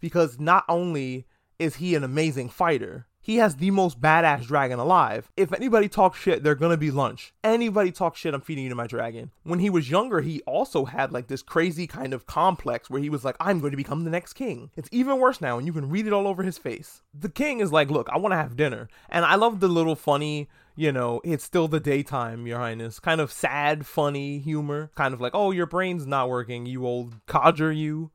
Because 0.00 0.38
not 0.38 0.64
only 0.68 1.26
is 1.58 1.76
he 1.76 1.96
an 1.96 2.04
amazing 2.04 2.50
fighter, 2.50 3.08
he 3.28 3.36
has 3.36 3.56
the 3.56 3.70
most 3.70 4.00
badass 4.00 4.46
dragon 4.46 4.78
alive. 4.78 5.30
If 5.36 5.52
anybody 5.52 5.86
talks 5.86 6.18
shit, 6.18 6.42
they're 6.42 6.54
gonna 6.54 6.78
be 6.78 6.90
lunch. 6.90 7.34
Anybody 7.44 7.92
talks 7.92 8.18
shit, 8.18 8.32
I'm 8.32 8.40
feeding 8.40 8.64
you 8.64 8.70
to 8.70 8.74
my 8.74 8.86
dragon. 8.86 9.32
When 9.42 9.58
he 9.58 9.68
was 9.68 9.90
younger, 9.90 10.22
he 10.22 10.40
also 10.46 10.86
had 10.86 11.12
like 11.12 11.26
this 11.26 11.42
crazy 11.42 11.86
kind 11.86 12.14
of 12.14 12.24
complex 12.24 12.88
where 12.88 13.02
he 13.02 13.10
was 13.10 13.26
like, 13.26 13.36
I'm 13.38 13.60
going 13.60 13.72
to 13.72 13.76
become 13.76 14.04
the 14.04 14.10
next 14.10 14.32
king. 14.32 14.70
It's 14.76 14.88
even 14.92 15.18
worse 15.18 15.42
now, 15.42 15.58
and 15.58 15.66
you 15.66 15.74
can 15.74 15.90
read 15.90 16.06
it 16.06 16.12
all 16.14 16.26
over 16.26 16.42
his 16.42 16.56
face. 16.56 17.02
The 17.12 17.28
king 17.28 17.60
is 17.60 17.70
like, 17.70 17.90
Look, 17.90 18.08
I 18.08 18.16
wanna 18.16 18.36
have 18.36 18.56
dinner. 18.56 18.88
And 19.10 19.26
I 19.26 19.34
love 19.34 19.60
the 19.60 19.68
little 19.68 19.94
funny, 19.94 20.48
you 20.74 20.90
know, 20.90 21.20
it's 21.22 21.44
still 21.44 21.68
the 21.68 21.80
daytime, 21.80 22.46
Your 22.46 22.60
Highness. 22.60 22.98
Kind 22.98 23.20
of 23.20 23.30
sad, 23.30 23.84
funny 23.84 24.38
humor. 24.38 24.90
Kind 24.94 25.12
of 25.12 25.20
like, 25.20 25.34
oh, 25.34 25.50
your 25.50 25.66
brain's 25.66 26.06
not 26.06 26.30
working, 26.30 26.64
you 26.64 26.86
old 26.86 27.16
codger, 27.26 27.70
you 27.70 28.10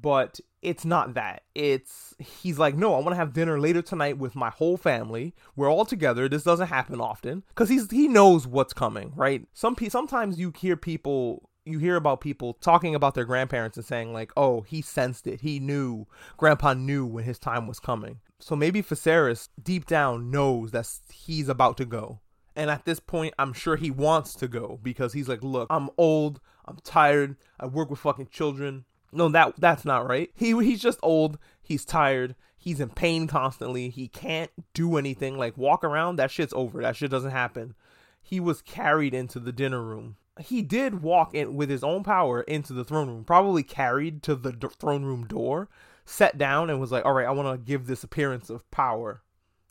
but 0.00 0.40
it's 0.62 0.84
not 0.84 1.14
that. 1.14 1.42
It's 1.54 2.14
he's 2.18 2.58
like, 2.58 2.74
no, 2.74 2.94
I 2.94 2.98
want 2.98 3.10
to 3.10 3.16
have 3.16 3.32
dinner 3.32 3.60
later 3.60 3.82
tonight 3.82 4.18
with 4.18 4.34
my 4.34 4.50
whole 4.50 4.76
family. 4.76 5.34
We're 5.56 5.70
all 5.70 5.84
together. 5.84 6.28
This 6.28 6.42
doesn't 6.42 6.68
happen 6.68 7.00
often 7.00 7.44
because 7.48 7.68
he's 7.68 7.90
he 7.90 8.08
knows 8.08 8.46
what's 8.46 8.72
coming, 8.72 9.12
right? 9.14 9.46
Some 9.52 9.76
pe- 9.76 9.88
sometimes 9.88 10.38
you 10.38 10.52
hear 10.56 10.76
people 10.76 11.48
you 11.64 11.78
hear 11.78 11.96
about 11.96 12.20
people 12.20 12.54
talking 12.54 12.94
about 12.94 13.14
their 13.14 13.24
grandparents 13.24 13.76
and 13.76 13.86
saying 13.86 14.12
like, 14.12 14.32
"Oh, 14.36 14.62
he 14.62 14.82
sensed 14.82 15.26
it. 15.26 15.42
He 15.42 15.60
knew. 15.60 16.06
Grandpa 16.36 16.74
knew 16.74 17.06
when 17.06 17.24
his 17.24 17.38
time 17.38 17.66
was 17.66 17.78
coming." 17.78 18.20
So 18.40 18.56
maybe 18.56 18.82
Viserys 18.82 19.48
deep 19.62 19.86
down 19.86 20.30
knows 20.30 20.70
that 20.72 20.88
he's 21.12 21.48
about 21.48 21.76
to 21.78 21.84
go. 21.84 22.20
And 22.56 22.70
at 22.70 22.84
this 22.84 22.98
point, 22.98 23.34
I'm 23.38 23.52
sure 23.52 23.76
he 23.76 23.90
wants 23.90 24.34
to 24.36 24.48
go 24.48 24.80
because 24.82 25.12
he's 25.12 25.28
like, 25.28 25.42
"Look, 25.42 25.68
I'm 25.70 25.90
old. 25.96 26.40
I'm 26.64 26.78
tired. 26.82 27.36
I 27.60 27.66
work 27.66 27.90
with 27.90 28.00
fucking 28.00 28.28
children. 28.30 28.84
No, 29.12 29.28
that 29.28 29.54
that's 29.58 29.84
not 29.84 30.08
right. 30.08 30.30
He 30.34 30.50
he's 30.62 30.80
just 30.80 30.98
old. 31.02 31.38
He's 31.62 31.84
tired. 31.84 32.34
He's 32.56 32.80
in 32.80 32.90
pain 32.90 33.26
constantly. 33.26 33.88
He 33.88 34.08
can't 34.08 34.50
do 34.74 34.96
anything 34.96 35.38
like 35.38 35.56
walk 35.56 35.84
around. 35.84 36.16
That 36.16 36.30
shit's 36.30 36.52
over. 36.54 36.82
That 36.82 36.96
shit 36.96 37.10
doesn't 37.10 37.30
happen. 37.30 37.74
He 38.20 38.40
was 38.40 38.62
carried 38.62 39.14
into 39.14 39.38
the 39.38 39.52
dinner 39.52 39.82
room. 39.82 40.16
He 40.40 40.62
did 40.62 41.02
walk 41.02 41.34
in 41.34 41.56
with 41.56 41.70
his 41.70 41.82
own 41.82 42.04
power 42.04 42.42
into 42.42 42.72
the 42.72 42.84
throne 42.84 43.08
room. 43.08 43.24
Probably 43.24 43.62
carried 43.62 44.22
to 44.24 44.34
the 44.34 44.52
d- 44.52 44.68
throne 44.78 45.04
room 45.04 45.26
door, 45.26 45.68
sat 46.04 46.36
down 46.36 46.68
and 46.70 46.80
was 46.80 46.92
like, 46.92 47.04
"All 47.04 47.12
right, 47.12 47.26
I 47.26 47.30
want 47.30 47.48
to 47.58 47.64
give 47.64 47.86
this 47.86 48.04
appearance 48.04 48.50
of 48.50 48.68
power." 48.70 49.22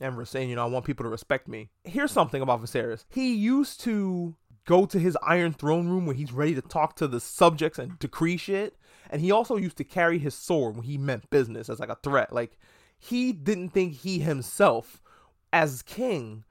And 0.01 0.15
we're 0.15 0.25
saying, 0.25 0.49
you 0.49 0.55
know, 0.55 0.63
I 0.63 0.67
want 0.67 0.85
people 0.85 1.03
to 1.05 1.09
respect 1.09 1.47
me. 1.47 1.69
Here's 1.83 2.11
something 2.11 2.41
about 2.41 2.61
Viserys. 2.61 3.05
He 3.09 3.33
used 3.33 3.79
to 3.81 4.35
go 4.65 4.85
to 4.85 4.99
his 4.99 5.17
Iron 5.23 5.53
Throne 5.53 5.87
room 5.87 6.05
when 6.05 6.17
he's 6.17 6.31
ready 6.31 6.53
to 6.53 6.61
talk 6.61 6.95
to 6.97 7.07
the 7.07 7.19
subjects 7.19 7.79
and 7.79 7.97
decree 7.97 8.37
shit. 8.37 8.77
And 9.09 9.21
he 9.21 9.31
also 9.31 9.55
used 9.55 9.77
to 9.77 9.83
carry 9.83 10.19
his 10.19 10.35
sword 10.35 10.75
when 10.75 10.85
he 10.85 10.97
meant 10.97 11.29
business 11.29 11.69
as 11.69 11.79
like 11.79 11.89
a 11.89 11.97
threat. 12.03 12.33
Like 12.33 12.57
he 12.97 13.31
didn't 13.31 13.69
think 13.69 13.93
he 13.93 14.19
himself, 14.19 15.01
as 15.53 15.81
king, 15.81 16.43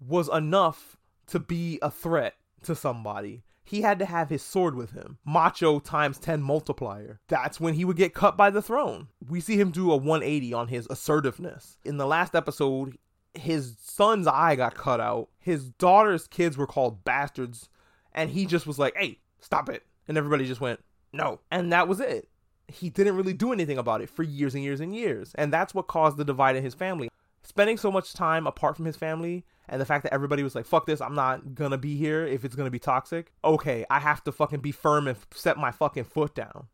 was 0.00 0.28
enough 0.28 0.96
to 1.28 1.38
be 1.38 1.78
a 1.82 1.90
threat 1.90 2.34
to 2.62 2.74
somebody. 2.74 3.42
He 3.64 3.82
had 3.82 3.98
to 3.98 4.06
have 4.06 4.30
his 4.30 4.42
sword 4.42 4.74
with 4.74 4.92
him. 4.92 5.18
Macho 5.26 5.78
times 5.78 6.18
10 6.18 6.40
multiplier. 6.40 7.20
That's 7.28 7.60
when 7.60 7.74
he 7.74 7.84
would 7.84 7.98
get 7.98 8.14
cut 8.14 8.34
by 8.34 8.48
the 8.48 8.62
throne. 8.62 9.08
We 9.28 9.40
see 9.40 9.60
him 9.60 9.70
do 9.70 9.92
a 9.92 9.96
180 9.96 10.54
on 10.54 10.68
his 10.68 10.86
assertiveness. 10.88 11.76
In 11.84 11.98
the 11.98 12.06
last 12.06 12.34
episode, 12.34 12.96
his 13.34 13.76
son's 13.78 14.26
eye 14.26 14.56
got 14.56 14.74
cut 14.74 15.00
out. 15.00 15.28
His 15.38 15.68
daughter's 15.68 16.26
kids 16.26 16.56
were 16.56 16.66
called 16.66 17.04
bastards. 17.04 17.68
And 18.14 18.30
he 18.30 18.46
just 18.46 18.66
was 18.66 18.78
like, 18.78 18.96
hey, 18.96 19.18
stop 19.38 19.68
it. 19.68 19.84
And 20.06 20.16
everybody 20.16 20.46
just 20.46 20.62
went, 20.62 20.80
no. 21.12 21.40
And 21.50 21.72
that 21.72 21.88
was 21.88 22.00
it. 22.00 22.28
He 22.68 22.90
didn't 22.90 23.16
really 23.16 23.32
do 23.32 23.52
anything 23.52 23.78
about 23.78 24.02
it 24.02 24.10
for 24.10 24.22
years 24.22 24.54
and 24.54 24.62
years 24.62 24.80
and 24.80 24.94
years. 24.94 25.32
And 25.36 25.52
that's 25.52 25.74
what 25.74 25.86
caused 25.86 26.16
the 26.16 26.24
divide 26.24 26.56
in 26.56 26.62
his 26.62 26.74
family. 26.74 27.08
Spending 27.42 27.78
so 27.78 27.90
much 27.90 28.12
time 28.12 28.46
apart 28.46 28.76
from 28.76 28.84
his 28.84 28.96
family 28.96 29.44
and 29.68 29.80
the 29.80 29.86
fact 29.86 30.02
that 30.02 30.12
everybody 30.12 30.42
was 30.42 30.54
like, 30.54 30.66
fuck 30.66 30.86
this, 30.86 31.00
I'm 31.00 31.14
not 31.14 31.54
gonna 31.54 31.78
be 31.78 31.96
here 31.96 32.26
if 32.26 32.44
it's 32.44 32.54
gonna 32.54 32.70
be 32.70 32.78
toxic. 32.78 33.32
Okay, 33.44 33.86
I 33.90 34.00
have 34.00 34.22
to 34.24 34.32
fucking 34.32 34.60
be 34.60 34.72
firm 34.72 35.06
and 35.08 35.16
set 35.32 35.56
my 35.56 35.70
fucking 35.70 36.04
foot 36.04 36.34
down. 36.34 36.66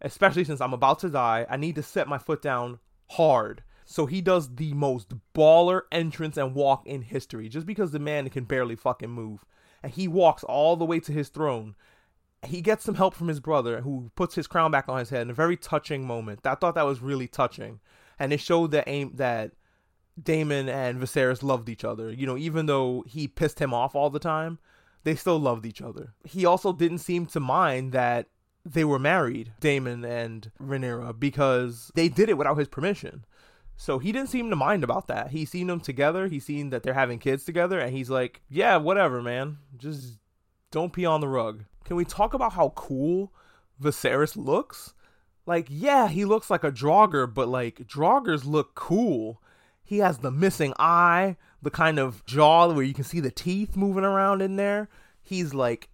Especially 0.00 0.44
since 0.44 0.60
I'm 0.60 0.72
about 0.72 1.00
to 1.00 1.08
die, 1.08 1.46
I 1.50 1.56
need 1.56 1.74
to 1.76 1.82
set 1.82 2.06
my 2.06 2.18
foot 2.18 2.42
down 2.42 2.78
hard. 3.10 3.62
So 3.84 4.06
he 4.06 4.20
does 4.20 4.54
the 4.54 4.74
most 4.74 5.14
baller 5.34 5.82
entrance 5.90 6.36
and 6.36 6.54
walk 6.54 6.86
in 6.86 7.02
history 7.02 7.48
just 7.48 7.66
because 7.66 7.90
the 7.90 7.98
man 7.98 8.28
can 8.28 8.44
barely 8.44 8.76
fucking 8.76 9.10
move. 9.10 9.44
And 9.82 9.92
he 9.92 10.06
walks 10.06 10.44
all 10.44 10.76
the 10.76 10.84
way 10.84 11.00
to 11.00 11.12
his 11.12 11.28
throne 11.28 11.74
he 12.46 12.60
gets 12.60 12.84
some 12.84 12.94
help 12.94 13.14
from 13.14 13.28
his 13.28 13.40
brother 13.40 13.80
who 13.80 14.10
puts 14.14 14.34
his 14.34 14.46
crown 14.46 14.70
back 14.70 14.88
on 14.88 14.98
his 14.98 15.10
head 15.10 15.22
in 15.22 15.30
a 15.30 15.34
very 15.34 15.56
touching 15.56 16.06
moment. 16.06 16.46
I 16.46 16.54
thought 16.54 16.74
that 16.76 16.86
was 16.86 17.02
really 17.02 17.28
touching. 17.28 17.80
And 18.18 18.32
it 18.32 18.40
showed 18.40 18.70
that 18.72 18.88
aim 18.88 19.12
that 19.16 19.52
Daemon 20.20 20.68
and 20.68 21.00
Viserys 21.00 21.42
loved 21.42 21.68
each 21.68 21.84
other. 21.84 22.12
You 22.12 22.26
know, 22.26 22.36
even 22.36 22.66
though 22.66 23.04
he 23.06 23.28
pissed 23.28 23.60
him 23.60 23.74
off 23.74 23.94
all 23.94 24.10
the 24.10 24.18
time, 24.18 24.58
they 25.04 25.14
still 25.14 25.38
loved 25.38 25.66
each 25.66 25.82
other. 25.82 26.14
He 26.24 26.44
also 26.44 26.72
didn't 26.72 26.98
seem 26.98 27.26
to 27.26 27.40
mind 27.40 27.92
that 27.92 28.26
they 28.64 28.84
were 28.84 28.98
married, 28.98 29.52
Daemon 29.60 30.04
and 30.04 30.50
Rhaenyra, 30.60 31.18
because 31.18 31.90
they 31.94 32.08
did 32.08 32.28
it 32.28 32.36
without 32.36 32.58
his 32.58 32.68
permission. 32.68 33.24
So 33.76 34.00
he 34.00 34.10
didn't 34.10 34.28
seem 34.28 34.50
to 34.50 34.56
mind 34.56 34.82
about 34.82 35.06
that. 35.06 35.30
He 35.30 35.44
seen 35.44 35.68
them 35.68 35.80
together. 35.80 36.26
He 36.26 36.40
seen 36.40 36.70
that 36.70 36.82
they're 36.82 36.94
having 36.94 37.20
kids 37.20 37.44
together, 37.44 37.78
and 37.78 37.96
he's 37.96 38.10
like, 38.10 38.42
"Yeah, 38.48 38.76
whatever, 38.76 39.22
man. 39.22 39.58
Just 39.76 40.18
don't 40.70 40.92
pee 40.92 41.06
on 41.06 41.20
the 41.20 41.28
rug." 41.28 41.64
Can 41.84 41.96
we 41.96 42.04
talk 42.04 42.34
about 42.34 42.52
how 42.52 42.70
cool 42.70 43.32
Viserys 43.80 44.36
looks? 44.36 44.94
Like, 45.46 45.66
yeah, 45.70 46.08
he 46.08 46.24
looks 46.24 46.50
like 46.50 46.64
a 46.64 46.70
Draugr, 46.70 47.32
but 47.32 47.48
like 47.48 47.86
Draugrs 47.86 48.44
look 48.44 48.74
cool. 48.74 49.42
He 49.82 49.98
has 49.98 50.18
the 50.18 50.30
missing 50.30 50.74
eye, 50.78 51.36
the 51.62 51.70
kind 51.70 51.98
of 51.98 52.24
jaw 52.26 52.70
where 52.72 52.84
you 52.84 52.92
can 52.92 53.04
see 53.04 53.20
the 53.20 53.30
teeth 53.30 53.76
moving 53.76 54.04
around 54.04 54.42
in 54.42 54.56
there. 54.56 54.90
He's 55.22 55.54
like 55.54 55.88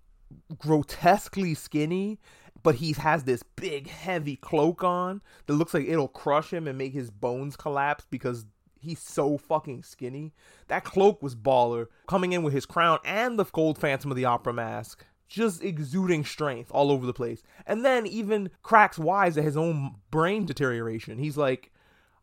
grotesquely 0.59 1.55
skinny 1.55 2.19
but 2.65 2.77
he 2.77 2.95
has 2.95 3.23
this 3.23 3.45
big 3.55 3.89
heavy 3.89 4.37
cloak 4.37 4.83
on 4.83 5.21
that 5.47 5.53
looks 5.53 5.75
like 5.75 5.87
it'll 5.87 6.09
crush 6.09 6.53
him 6.53 6.67
and 6.67 6.77
make 6.77 6.95
his 6.95 7.11
bones 7.11 7.57
collapse 7.57 8.07
because 8.11 8.47
he's 8.85 9.01
so 9.01 9.37
fucking 9.37 9.83
skinny. 9.83 10.33
That 10.69 10.85
cloak 10.85 11.23
was 11.23 11.35
baller, 11.35 11.89
coming 12.07 12.33
in 12.33 12.43
with 12.43 12.55
his 12.55 12.67
crown 12.67 12.99
and 13.05 13.39
the 13.39 13.45
gold 13.45 13.79
Phantom 13.79 14.11
of 14.11 14.17
the 14.17 14.25
Opera 14.25 14.53
mask. 14.53 15.05
Just 15.27 15.65
exuding 15.65 16.25
strength 16.25 16.71
all 16.71 16.91
over 16.93 17.07
the 17.07 17.13
place. 17.13 17.43
And 17.67 17.85
then 17.85 18.07
even 18.07 18.51
cracks 18.63 18.99
wise 18.99 19.37
at 19.37 19.45
his 19.45 19.57
own 19.57 19.97
brain 20.11 20.45
deterioration. 20.45 21.19
He's 21.19 21.37
like, 21.37 21.73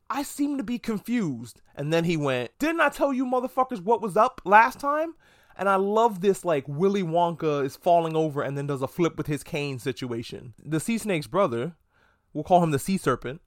I 0.09 0.23
seem 0.23 0.57
to 0.57 0.63
be 0.63 0.77
confused. 0.77 1.61
And 1.75 1.91
then 1.91 2.03
he 2.03 2.15
went, 2.17 2.51
Didn't 2.59 2.81
I 2.81 2.89
tell 2.89 3.11
you 3.11 3.25
motherfuckers 3.25 3.81
what 3.81 4.01
was 4.01 4.15
up 4.15 4.41
last 4.45 4.79
time? 4.79 5.15
And 5.57 5.69
I 5.69 5.75
love 5.75 6.21
this 6.21 6.43
like 6.43 6.65
Willy 6.67 7.03
Wonka 7.03 7.63
is 7.65 7.75
falling 7.75 8.15
over 8.15 8.41
and 8.41 8.57
then 8.57 8.67
does 8.67 8.81
a 8.81 8.87
flip 8.87 9.17
with 9.17 9.27
his 9.27 9.43
cane 9.43 9.79
situation. 9.79 10.53
The 10.63 10.79
sea 10.79 10.97
snake's 10.97 11.27
brother, 11.27 11.75
we'll 12.33 12.43
call 12.43 12.63
him 12.63 12.71
the 12.71 12.79
sea 12.79 12.97
serpent. 12.97 13.41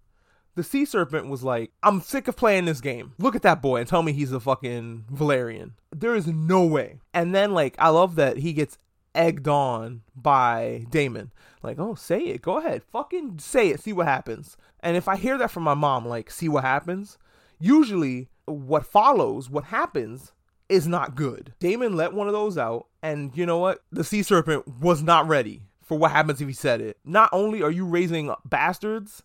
The 0.54 0.62
sea 0.62 0.84
serpent 0.84 1.28
was 1.28 1.42
like, 1.42 1.72
I'm 1.82 2.00
sick 2.00 2.28
of 2.28 2.36
playing 2.36 2.66
this 2.66 2.80
game. 2.80 3.12
Look 3.18 3.34
at 3.34 3.42
that 3.42 3.60
boy 3.60 3.78
and 3.78 3.88
tell 3.88 4.02
me 4.02 4.12
he's 4.12 4.32
a 4.32 4.40
fucking 4.40 5.06
Velaryon. 5.12 5.72
There 5.90 6.14
is 6.14 6.26
no 6.26 6.64
way. 6.64 7.00
And 7.12 7.34
then 7.34 7.52
like 7.52 7.74
I 7.78 7.88
love 7.88 8.14
that 8.16 8.38
he 8.38 8.52
gets 8.52 8.78
egged 9.14 9.48
on 9.48 10.02
by 10.14 10.86
Daemon. 10.90 11.32
Like, 11.62 11.78
oh, 11.78 11.94
say 11.94 12.20
it. 12.20 12.42
Go 12.42 12.58
ahead. 12.58 12.82
Fucking 12.92 13.38
say 13.38 13.70
it. 13.70 13.80
See 13.80 13.92
what 13.92 14.06
happens. 14.06 14.56
And 14.80 14.96
if 14.96 15.08
I 15.08 15.16
hear 15.16 15.38
that 15.38 15.50
from 15.50 15.62
my 15.62 15.74
mom, 15.74 16.06
like, 16.06 16.30
see 16.30 16.48
what 16.48 16.64
happens, 16.64 17.16
usually 17.58 18.28
what 18.44 18.84
follows, 18.84 19.48
what 19.48 19.64
happens, 19.64 20.32
is 20.68 20.86
not 20.86 21.14
good. 21.14 21.54
Daemon 21.60 21.96
let 21.96 22.12
one 22.12 22.26
of 22.26 22.32
those 22.32 22.58
out, 22.58 22.86
and 23.02 23.36
you 23.36 23.46
know 23.46 23.58
what? 23.58 23.82
The 23.92 24.04
sea 24.04 24.22
serpent 24.22 24.66
was 24.80 25.02
not 25.02 25.26
ready 25.26 25.62
for 25.82 25.98
what 25.98 26.10
happens 26.10 26.40
if 26.40 26.48
he 26.48 26.54
said 26.54 26.80
it. 26.80 26.98
Not 27.04 27.30
only 27.32 27.62
are 27.62 27.70
you 27.70 27.86
raising 27.86 28.34
bastards, 28.44 29.22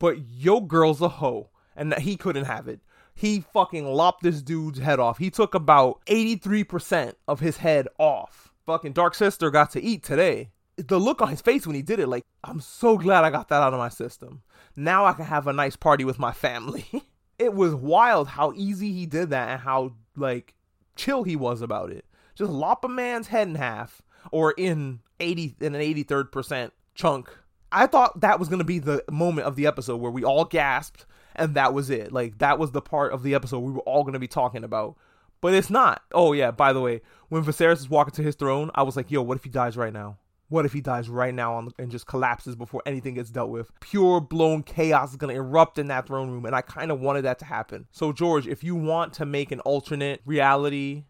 but 0.00 0.18
yo 0.28 0.60
girl's 0.60 1.00
a 1.00 1.08
hoe, 1.08 1.50
and 1.76 1.92
that 1.92 2.00
he 2.00 2.16
couldn't 2.16 2.46
have 2.46 2.66
it. 2.66 2.80
He 3.14 3.40
fucking 3.40 3.86
lopped 3.86 4.22
this 4.22 4.42
dude's 4.42 4.78
head 4.78 4.98
off. 4.98 5.18
He 5.18 5.30
took 5.30 5.54
about 5.54 6.00
83% 6.06 7.14
of 7.28 7.40
his 7.40 7.58
head 7.58 7.86
off. 7.98 8.50
Fucking 8.66 8.94
Dark 8.94 9.14
Sister 9.14 9.50
got 9.50 9.70
to 9.72 9.80
eat 9.80 10.02
today. 10.02 10.50
The 10.76 10.98
look 10.98 11.20
on 11.20 11.28
his 11.28 11.42
face 11.42 11.66
when 11.66 11.76
he 11.76 11.82
did 11.82 12.00
it, 12.00 12.08
like, 12.08 12.24
I'm 12.42 12.60
so 12.60 12.96
glad 12.96 13.24
I 13.24 13.30
got 13.30 13.48
that 13.48 13.62
out 13.62 13.74
of 13.74 13.78
my 13.78 13.90
system. 13.90 14.42
Now 14.74 15.04
I 15.04 15.12
can 15.12 15.26
have 15.26 15.46
a 15.46 15.52
nice 15.52 15.76
party 15.76 16.04
with 16.04 16.18
my 16.18 16.32
family. 16.32 16.86
it 17.38 17.52
was 17.52 17.74
wild 17.74 18.28
how 18.28 18.52
easy 18.56 18.90
he 18.92 19.04
did 19.04 19.30
that 19.30 19.50
and 19.50 19.60
how, 19.60 19.92
like, 20.16 20.54
chill 20.96 21.22
he 21.22 21.36
was 21.36 21.60
about 21.60 21.90
it. 21.90 22.06
Just 22.34 22.50
lop 22.50 22.84
a 22.84 22.88
man's 22.88 23.28
head 23.28 23.48
in 23.48 23.56
half 23.56 24.00
or 24.32 24.52
in 24.52 25.00
80 25.18 25.56
in 25.60 25.74
an 25.74 25.80
83rd 25.82 26.32
percent 26.32 26.72
chunk. 26.94 27.28
I 27.72 27.86
thought 27.86 28.20
that 28.20 28.38
was 28.38 28.48
going 28.48 28.58
to 28.58 28.64
be 28.64 28.78
the 28.78 29.04
moment 29.10 29.46
of 29.46 29.56
the 29.56 29.66
episode 29.66 29.96
where 29.96 30.10
we 30.10 30.24
all 30.24 30.44
gasped 30.44 31.06
and 31.34 31.54
that 31.54 31.72
was 31.72 31.90
it. 31.90 32.12
Like 32.12 32.38
that 32.38 32.58
was 32.58 32.72
the 32.72 32.82
part 32.82 33.12
of 33.12 33.22
the 33.22 33.34
episode 33.34 33.60
we 33.60 33.72
were 33.72 33.80
all 33.80 34.02
going 34.02 34.14
to 34.14 34.18
be 34.18 34.28
talking 34.28 34.64
about. 34.64 34.96
But 35.40 35.54
it's 35.54 35.70
not. 35.70 36.02
Oh 36.12 36.32
yeah, 36.32 36.50
by 36.50 36.72
the 36.72 36.80
way, 36.80 37.00
when 37.28 37.44
Viserys 37.44 37.78
is 37.78 37.88
walking 37.88 38.12
to 38.14 38.22
his 38.22 38.34
throne, 38.34 38.70
I 38.74 38.82
was 38.82 38.96
like, 38.96 39.10
"Yo, 39.10 39.22
what 39.22 39.38
if 39.38 39.44
he 39.44 39.50
dies 39.50 39.76
right 39.76 39.92
now?" 39.92 40.18
What 40.48 40.66
if 40.66 40.72
he 40.72 40.80
dies 40.80 41.08
right 41.08 41.32
now 41.32 41.60
the, 41.60 41.72
and 41.78 41.92
just 41.92 42.08
collapses 42.08 42.56
before 42.56 42.82
anything 42.84 43.14
gets 43.14 43.30
dealt 43.30 43.50
with? 43.50 43.70
Pure 43.78 44.22
blown 44.22 44.64
chaos 44.64 45.12
is 45.12 45.16
going 45.16 45.32
to 45.32 45.40
erupt 45.40 45.78
in 45.78 45.86
that 45.86 46.08
throne 46.08 46.28
room, 46.28 46.44
and 46.44 46.56
I 46.56 46.60
kind 46.60 46.90
of 46.90 47.00
wanted 47.00 47.22
that 47.22 47.38
to 47.38 47.44
happen. 47.44 47.86
So, 47.92 48.12
George, 48.12 48.48
if 48.48 48.64
you 48.64 48.74
want 48.74 49.12
to 49.14 49.24
make 49.24 49.52
an 49.52 49.60
alternate 49.60 50.20
reality 50.26 51.04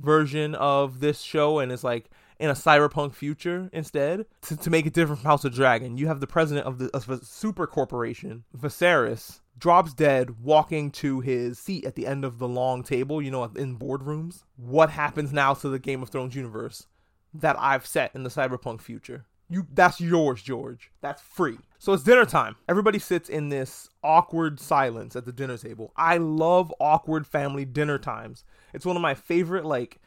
version 0.00 0.56
of 0.56 0.98
this 0.98 1.20
show 1.20 1.58
and 1.58 1.70
it's 1.70 1.84
like 1.84 2.10
in 2.40 2.50
a 2.50 2.54
cyberpunk 2.54 3.14
future 3.14 3.70
instead, 3.72 4.26
to, 4.42 4.56
to 4.56 4.70
make 4.70 4.86
it 4.86 4.92
different 4.92 5.20
from 5.20 5.28
House 5.28 5.44
of 5.44 5.54
Dragon, 5.54 5.96
you 5.96 6.08
have 6.08 6.20
the 6.20 6.26
president 6.26 6.66
of 6.66 6.78
the 6.78 6.90
of 6.92 7.08
a 7.08 7.24
super 7.24 7.66
corporation, 7.66 8.44
Viserys, 8.56 9.40
drops 9.56 9.94
dead 9.94 10.42
walking 10.42 10.90
to 10.90 11.20
his 11.20 11.58
seat 11.58 11.84
at 11.84 11.94
the 11.94 12.06
end 12.06 12.24
of 12.24 12.38
the 12.38 12.48
long 12.48 12.82
table, 12.82 13.22
you 13.22 13.30
know, 13.30 13.44
in 13.44 13.78
boardrooms. 13.78 14.44
What 14.56 14.90
happens 14.90 15.32
now 15.32 15.54
to 15.54 15.68
the 15.68 15.78
Game 15.78 16.02
of 16.02 16.08
Thrones 16.08 16.34
universe? 16.34 16.86
that 17.34 17.56
I've 17.58 17.86
set 17.86 18.14
in 18.14 18.22
the 18.22 18.30
cyberpunk 18.30 18.80
future. 18.80 19.26
You 19.48 19.66
that's 19.72 20.00
yours, 20.00 20.42
George. 20.42 20.92
That's 21.00 21.20
free. 21.20 21.58
So 21.78 21.92
it's 21.92 22.04
dinner 22.04 22.24
time. 22.24 22.56
Everybody 22.68 23.00
sits 23.00 23.28
in 23.28 23.48
this 23.48 23.88
awkward 24.02 24.60
silence 24.60 25.16
at 25.16 25.24
the 25.24 25.32
dinner 25.32 25.56
table. 25.56 25.92
I 25.96 26.18
love 26.18 26.72
awkward 26.78 27.26
family 27.26 27.64
dinner 27.64 27.98
times. 27.98 28.44
It's 28.72 28.86
one 28.86 28.96
of 28.96 29.02
my 29.02 29.14
favorite 29.14 29.64
like 29.64 29.99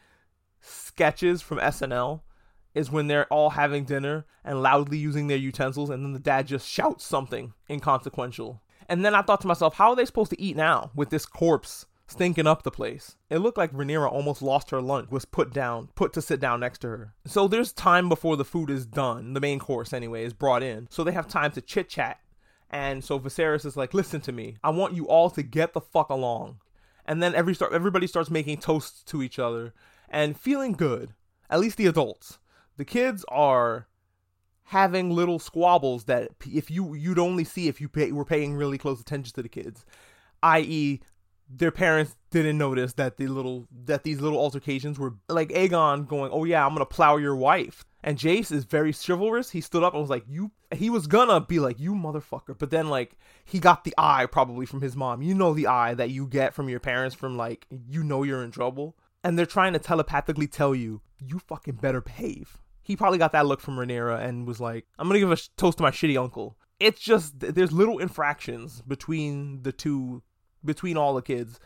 sketches 0.64 1.42
from 1.42 1.58
SNL 1.58 2.20
is 2.74 2.90
when 2.90 3.06
they're 3.06 3.32
all 3.32 3.50
having 3.50 3.84
dinner 3.84 4.26
and 4.44 4.62
loudly 4.62 4.98
using 4.98 5.28
their 5.28 5.36
utensils 5.36 5.90
and 5.90 6.04
then 6.04 6.12
the 6.12 6.18
dad 6.18 6.46
just 6.46 6.68
shouts 6.68 7.04
something 7.04 7.52
inconsequential. 7.70 8.60
And 8.88 9.04
then 9.04 9.14
I 9.14 9.22
thought 9.22 9.40
to 9.42 9.46
myself, 9.46 9.74
how 9.74 9.90
are 9.90 9.96
they 9.96 10.04
supposed 10.04 10.30
to 10.30 10.40
eat 10.40 10.56
now 10.56 10.90
with 10.94 11.10
this 11.10 11.26
corpse 11.26 11.86
stinking 12.06 12.46
up 12.46 12.62
the 12.62 12.70
place. 12.70 13.16
It 13.30 13.38
looked 13.38 13.58
like 13.58 13.72
Rhaenyra 13.72 14.10
almost 14.10 14.42
lost 14.42 14.70
her 14.70 14.80
lunch, 14.80 15.10
was 15.10 15.24
put 15.24 15.52
down, 15.52 15.88
put 15.94 16.12
to 16.14 16.22
sit 16.22 16.40
down 16.40 16.60
next 16.60 16.80
to 16.80 16.88
her. 16.88 17.14
So 17.26 17.48
there's 17.48 17.72
time 17.72 18.08
before 18.08 18.36
the 18.36 18.44
food 18.44 18.70
is 18.70 18.86
done, 18.86 19.34
the 19.34 19.40
main 19.40 19.58
course 19.58 19.92
anyway, 19.92 20.24
is 20.24 20.32
brought 20.32 20.62
in. 20.62 20.88
So 20.90 21.02
they 21.02 21.12
have 21.12 21.28
time 21.28 21.52
to 21.52 21.60
chit 21.60 21.88
chat. 21.88 22.20
And 22.70 23.04
so 23.04 23.18
Viserys 23.18 23.64
is 23.64 23.76
like, 23.76 23.94
listen 23.94 24.20
to 24.22 24.32
me. 24.32 24.56
I 24.62 24.70
want 24.70 24.94
you 24.94 25.06
all 25.06 25.30
to 25.30 25.42
get 25.42 25.72
the 25.72 25.80
fuck 25.80 26.10
along. 26.10 26.58
And 27.06 27.22
then 27.22 27.34
every 27.34 27.54
start, 27.54 27.72
everybody 27.72 28.06
starts 28.06 28.30
making 28.30 28.58
toasts 28.58 29.02
to 29.04 29.22
each 29.22 29.38
other 29.38 29.74
and 30.14 30.38
feeling 30.38 30.72
good. 30.72 31.12
At 31.50 31.60
least 31.60 31.76
the 31.76 31.86
adults. 31.86 32.38
The 32.76 32.84
kids 32.84 33.24
are 33.28 33.88
having 34.68 35.10
little 35.10 35.38
squabbles 35.38 36.04
that 36.04 36.30
if 36.50 36.70
you 36.70 36.94
you'd 36.94 37.18
only 37.18 37.44
see 37.44 37.68
if 37.68 37.80
you 37.80 37.88
pay, 37.88 38.12
were 38.12 38.24
paying 38.24 38.54
really 38.54 38.78
close 38.78 38.98
attention 38.98 39.34
to 39.34 39.42
the 39.42 39.48
kids 39.48 39.84
i.e 40.42 41.00
their 41.48 41.70
parents 41.70 42.16
didn't 42.30 42.58
notice 42.58 42.94
that 42.94 43.16
the 43.16 43.26
little 43.26 43.68
that 43.84 44.02
these 44.02 44.20
little 44.20 44.38
altercations 44.38 44.98
were 44.98 45.14
like 45.28 45.50
Aegon 45.50 46.06
going, 46.08 46.30
"Oh 46.32 46.44
yeah, 46.44 46.64
I'm 46.64 46.72
gonna 46.72 46.86
plow 46.86 47.16
your 47.16 47.36
wife." 47.36 47.84
And 48.02 48.18
Jace 48.18 48.50
is 48.50 48.64
very 48.64 48.92
chivalrous. 48.92 49.50
He 49.50 49.60
stood 49.60 49.82
up 49.82 49.92
and 49.92 50.00
was 50.00 50.10
like, 50.10 50.24
"You." 50.26 50.52
He 50.74 50.90
was 50.90 51.06
gonna 51.06 51.40
be 51.40 51.60
like, 51.60 51.78
"You 51.78 51.92
motherfucker," 51.92 52.58
but 52.58 52.70
then 52.70 52.88
like 52.88 53.16
he 53.44 53.58
got 53.58 53.84
the 53.84 53.94
eye 53.98 54.26
probably 54.26 54.66
from 54.66 54.80
his 54.80 54.96
mom. 54.96 55.22
You 55.22 55.34
know 55.34 55.52
the 55.52 55.66
eye 55.66 55.94
that 55.94 56.10
you 56.10 56.26
get 56.26 56.54
from 56.54 56.68
your 56.68 56.80
parents 56.80 57.14
from 57.14 57.36
like 57.36 57.66
you 57.70 58.02
know 58.02 58.22
you're 58.22 58.42
in 58.42 58.50
trouble, 58.50 58.96
and 59.24 59.38
they're 59.38 59.46
trying 59.46 59.72
to 59.72 59.78
telepathically 59.78 60.46
tell 60.46 60.74
you 60.74 61.00
you 61.18 61.38
fucking 61.38 61.76
better 61.76 62.02
behave. 62.02 62.58
He 62.82 62.94
probably 62.94 63.18
got 63.18 63.32
that 63.32 63.46
look 63.46 63.60
from 63.60 63.76
Rhaenyra 63.76 64.22
and 64.22 64.46
was 64.46 64.60
like, 64.60 64.84
"I'm 64.98 65.08
gonna 65.08 65.18
give 65.18 65.32
a 65.32 65.38
toast 65.56 65.78
to 65.78 65.82
my 65.82 65.90
shitty 65.90 66.20
uncle." 66.20 66.58
It's 66.78 67.00
just 67.00 67.40
there's 67.40 67.72
little 67.72 67.98
infractions 67.98 68.82
between 68.82 69.62
the 69.62 69.72
two 69.72 70.22
between 70.62 70.96
all 70.96 71.14
the 71.14 71.22
kids 71.22 71.58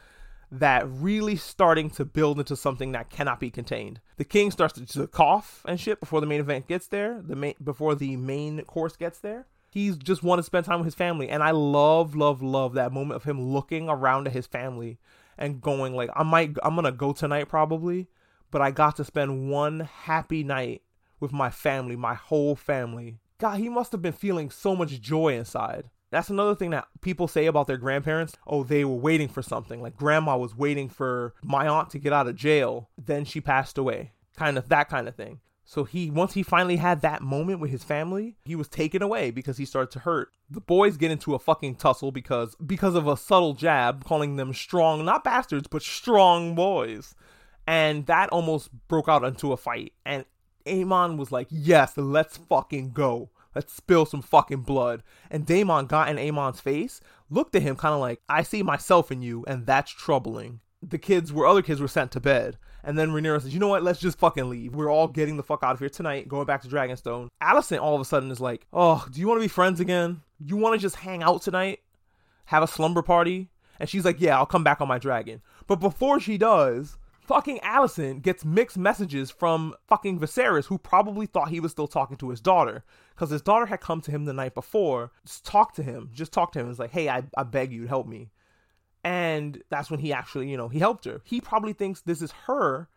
that 0.51 0.89
really 0.89 1.37
starting 1.37 1.91
to 1.91 2.05
build 2.05 2.39
into 2.39 2.57
something 2.57 2.93
that 2.93 3.11
cannot 3.11 3.41
be 3.41 3.51
contained. 3.51 4.01
The 4.17 4.25
king 4.25 4.51
starts 4.51 4.75
to, 4.75 4.87
to 4.87 5.07
cough 5.07 5.63
and 5.67 5.79
shit 5.79 6.01
before 6.01 6.21
the 6.21 6.27
main 6.27 6.41
event 6.41 6.69
gets 6.69 6.87
there, 6.87 7.21
the 7.21 7.37
main 7.37 7.55
before 7.63 7.95
the 7.95 8.17
main 8.17 8.63
course 8.63 8.97
gets 8.97 9.19
there. 9.19 9.47
He's 9.71 9.99
just 9.99 10.23
want 10.23 10.39
to 10.39 10.43
spend 10.45 10.65
time 10.65 10.79
with 10.79 10.87
his 10.87 10.95
family, 10.95 11.29
and 11.29 11.43
I 11.43 11.51
love, 11.51 12.17
love, 12.17 12.41
love 12.41 12.73
that 12.75 12.93
moment 12.93 13.17
of 13.17 13.25
him 13.25 13.41
looking 13.41 13.89
around 13.89 14.27
at 14.27 14.33
his 14.33 14.47
family 14.47 14.99
and 15.39 15.61
going 15.61 15.95
like, 15.95 16.11
"I 16.15 16.23
might, 16.23 16.57
I'm 16.63 16.75
gonna 16.75 16.93
go 16.93 17.13
tonight 17.13 17.49
probably, 17.49 18.09
but 18.51 18.61
I 18.61 18.71
got 18.71 18.97
to 18.97 19.05
spend 19.05 19.51
one 19.51 19.81
happy 19.81 20.43
night 20.45 20.83
with 21.21 21.33
my 21.33 21.51
family, 21.51 21.97
my 21.97 22.15
whole 22.15 22.57
family." 22.57 23.19
God, 23.39 23.59
he 23.59 23.69
must 23.69 23.93
have 23.93 24.03
been 24.03 24.13
feeling 24.13 24.51
so 24.51 24.75
much 24.75 25.01
joy 25.01 25.35
inside. 25.35 25.85
That's 26.11 26.31
another 26.31 26.55
thing 26.55 26.71
that 26.71 26.89
people 27.03 27.29
say 27.29 27.47
about 27.47 27.67
their 27.67 27.77
grandparents. 27.77 28.35
Oh, 28.47 28.65
they 28.65 28.85
were 28.85 28.95
waiting 28.95 29.29
for 29.29 29.43
something. 29.43 29.83
Like 29.83 29.97
grandma 29.97 30.37
was 30.37 30.57
waiting 30.57 30.89
for 30.89 31.35
my 31.43 31.69
aunt 31.69 31.91
to 31.91 31.99
get 31.99 32.13
out 32.13 32.27
of 32.27 32.37
jail, 32.37 32.89
then 32.97 33.25
she 33.25 33.41
passed 33.41 33.79
away. 33.79 34.13
Kind 34.37 34.57
of 34.57 34.69
that 34.71 34.89
kind 34.89 35.07
of 35.07 35.15
thing. 35.15 35.41
So 35.69 35.85
he 35.85 36.11
once 36.11 36.33
he 36.33 36.43
finally 36.43 36.77
had 36.77 37.03
that 37.03 37.21
moment 37.21 37.61
with 37.61 37.71
his 37.71 37.85
family, 37.85 38.37
he 38.47 38.57
was 38.57 38.69
taken 38.69 39.03
away 39.03 39.31
because 39.31 39.59
he 39.59 39.67
started 39.67 39.91
to 39.91 39.99
hurt. 39.99 40.31
The 40.49 40.63
boys 40.63 40.97
get 40.97 41.11
into 41.11 41.35
a 41.35 41.39
fucking 41.39 41.75
tussle 41.75 42.11
because 42.11 42.55
because 42.55 42.95
of 42.95 43.07
a 43.07 43.19
subtle 43.19 43.53
jab 43.53 44.03
calling 44.03 44.37
them 44.37 44.55
strong, 44.55 45.05
not 45.05 45.25
bastards, 45.25 45.69
but 45.69 45.83
strong 45.83 46.55
boys. 46.55 47.15
And 47.67 48.07
that 48.07 48.31
almost 48.31 48.71
broke 48.89 49.11
out 49.11 49.25
into 49.25 49.53
a 49.53 49.59
fight. 49.59 49.93
And 50.07 50.25
Aemond 50.65 51.19
was 51.19 51.31
like, 51.33 51.49
"Yes, 51.51 51.99
let's 51.99 52.39
fucking 52.39 52.93
go. 52.93 53.29
Let's 53.55 53.75
spill 53.75 54.07
some 54.07 54.23
fucking 54.23 54.63
blood." 54.63 55.03
And 55.31 55.45
Daemon 55.45 55.85
got 55.85 56.09
in 56.09 56.17
Aemond's 56.17 56.63
face, 56.63 57.03
looked 57.29 57.55
at 57.55 57.61
him 57.61 57.77
kind 57.77 57.93
of 57.95 58.01
like, 58.01 58.23
"I 58.27 58.43
see 58.43 58.63
myself 58.63 59.13
in 59.13 59.21
you, 59.21 59.45
and 59.47 59.67
that's 59.67 59.91
troubling." 59.91 60.61
The 60.81 60.97
kids 60.97 61.31
were 61.31 61.47
other 61.47 61.61
kids 61.61 61.83
were 61.83 61.89
sent 61.89 62.11
to 62.13 62.21
bed. 62.21 62.57
And 62.85 62.99
then 62.99 63.11
Rhaenyra 63.11 63.43
says, 63.43 63.53
"You 63.53 63.61
know 63.61 63.69
what? 63.69 63.83
Let's 63.83 64.01
just 64.01 64.19
fucking 64.19 64.49
leave. 64.49 64.75
We're 64.75 64.91
all 64.91 65.09
getting 65.09 65.37
the 65.37 65.43
fuck 65.43 65.63
out 65.63 65.75
of 65.75 65.81
here 65.81 65.89
tonight. 65.89 66.29
Going 66.29 66.47
back 66.47 66.63
to 66.63 66.69
Dragonstone." 66.69 67.29
Alicent 67.43 67.81
all 67.81 67.95
of 67.95 68.01
a 68.01 68.05
sudden 68.05 68.31
is 68.31 68.41
like, 68.41 68.67
"Oh, 68.73 69.07
do 69.11 69.21
you 69.21 69.27
want 69.27 69.39
to 69.39 69.45
be 69.45 69.49
friends 69.49 69.81
again? 69.81 70.23
You 70.39 70.57
want 70.57 70.75
to 70.75 70.79
just 70.81 70.97
hang 70.97 71.23
out 71.23 71.43
tonight, 71.43 71.81
have 72.47 72.63
a 72.63 72.69
slumber 72.69 73.03
party?" 73.03 73.51
And 73.81 73.89
she's 73.89 74.05
like, 74.05 74.21
"Yeah, 74.21 74.37
I'll 74.37 74.47
come 74.47 74.65
back 74.65 74.81
on 74.81 74.89
my 74.89 74.99
dragon." 74.99 75.43
But 75.67 75.81
before 75.81 76.21
she 76.21 76.39
does, 76.39 76.99
fucking 77.21 77.59
Alicent 77.59 78.23
gets 78.23 78.45
mixed 78.45 78.79
messages 78.79 79.31
from 79.31 79.75
fucking 79.87 80.19
Viserys, 80.19 80.67
who 80.67 80.79
probably 80.79 81.27
thought 81.27 81.51
he 81.51 81.61
was 81.61 81.73
still 81.73 81.89
talking 81.89 82.17
to 82.17 82.31
his 82.31 82.41
daughter, 82.41 82.85
because 83.15 83.31
his 83.31 83.43
daughter 83.43 83.67
had 83.67 83.81
come 83.81 84.01
to 84.01 84.11
him 84.11 84.25
the 84.25 84.33
night 84.33 84.55
before, 84.55 85.13
just 85.27 85.45
talk 85.45 85.75
to 85.75 85.83
him, 85.83 86.11
just 86.13 86.33
talk 86.33 86.53
to 86.53 86.59
him. 86.59 86.67
And 86.67 86.73
it's 86.73 86.81
like, 86.81 86.93
"Hey, 86.93 87.09
I, 87.09 87.25
I 87.37 87.43
beg 87.43 87.73
you, 87.73 87.87
help 87.87 88.07
me." 88.07 88.31
And 89.09 89.63
that's 89.71 89.91
when 89.91 90.01
he 90.01 90.13
actually, 90.13 90.51
you 90.51 90.59
know, 90.59 90.69
he 90.69 90.81
helped 90.81 91.07
her. 91.07 91.23
He 91.25 91.41
probably 91.41 91.73
thinks 91.73 92.03
this 92.03 92.21
is 92.21 92.31
her 92.47 92.91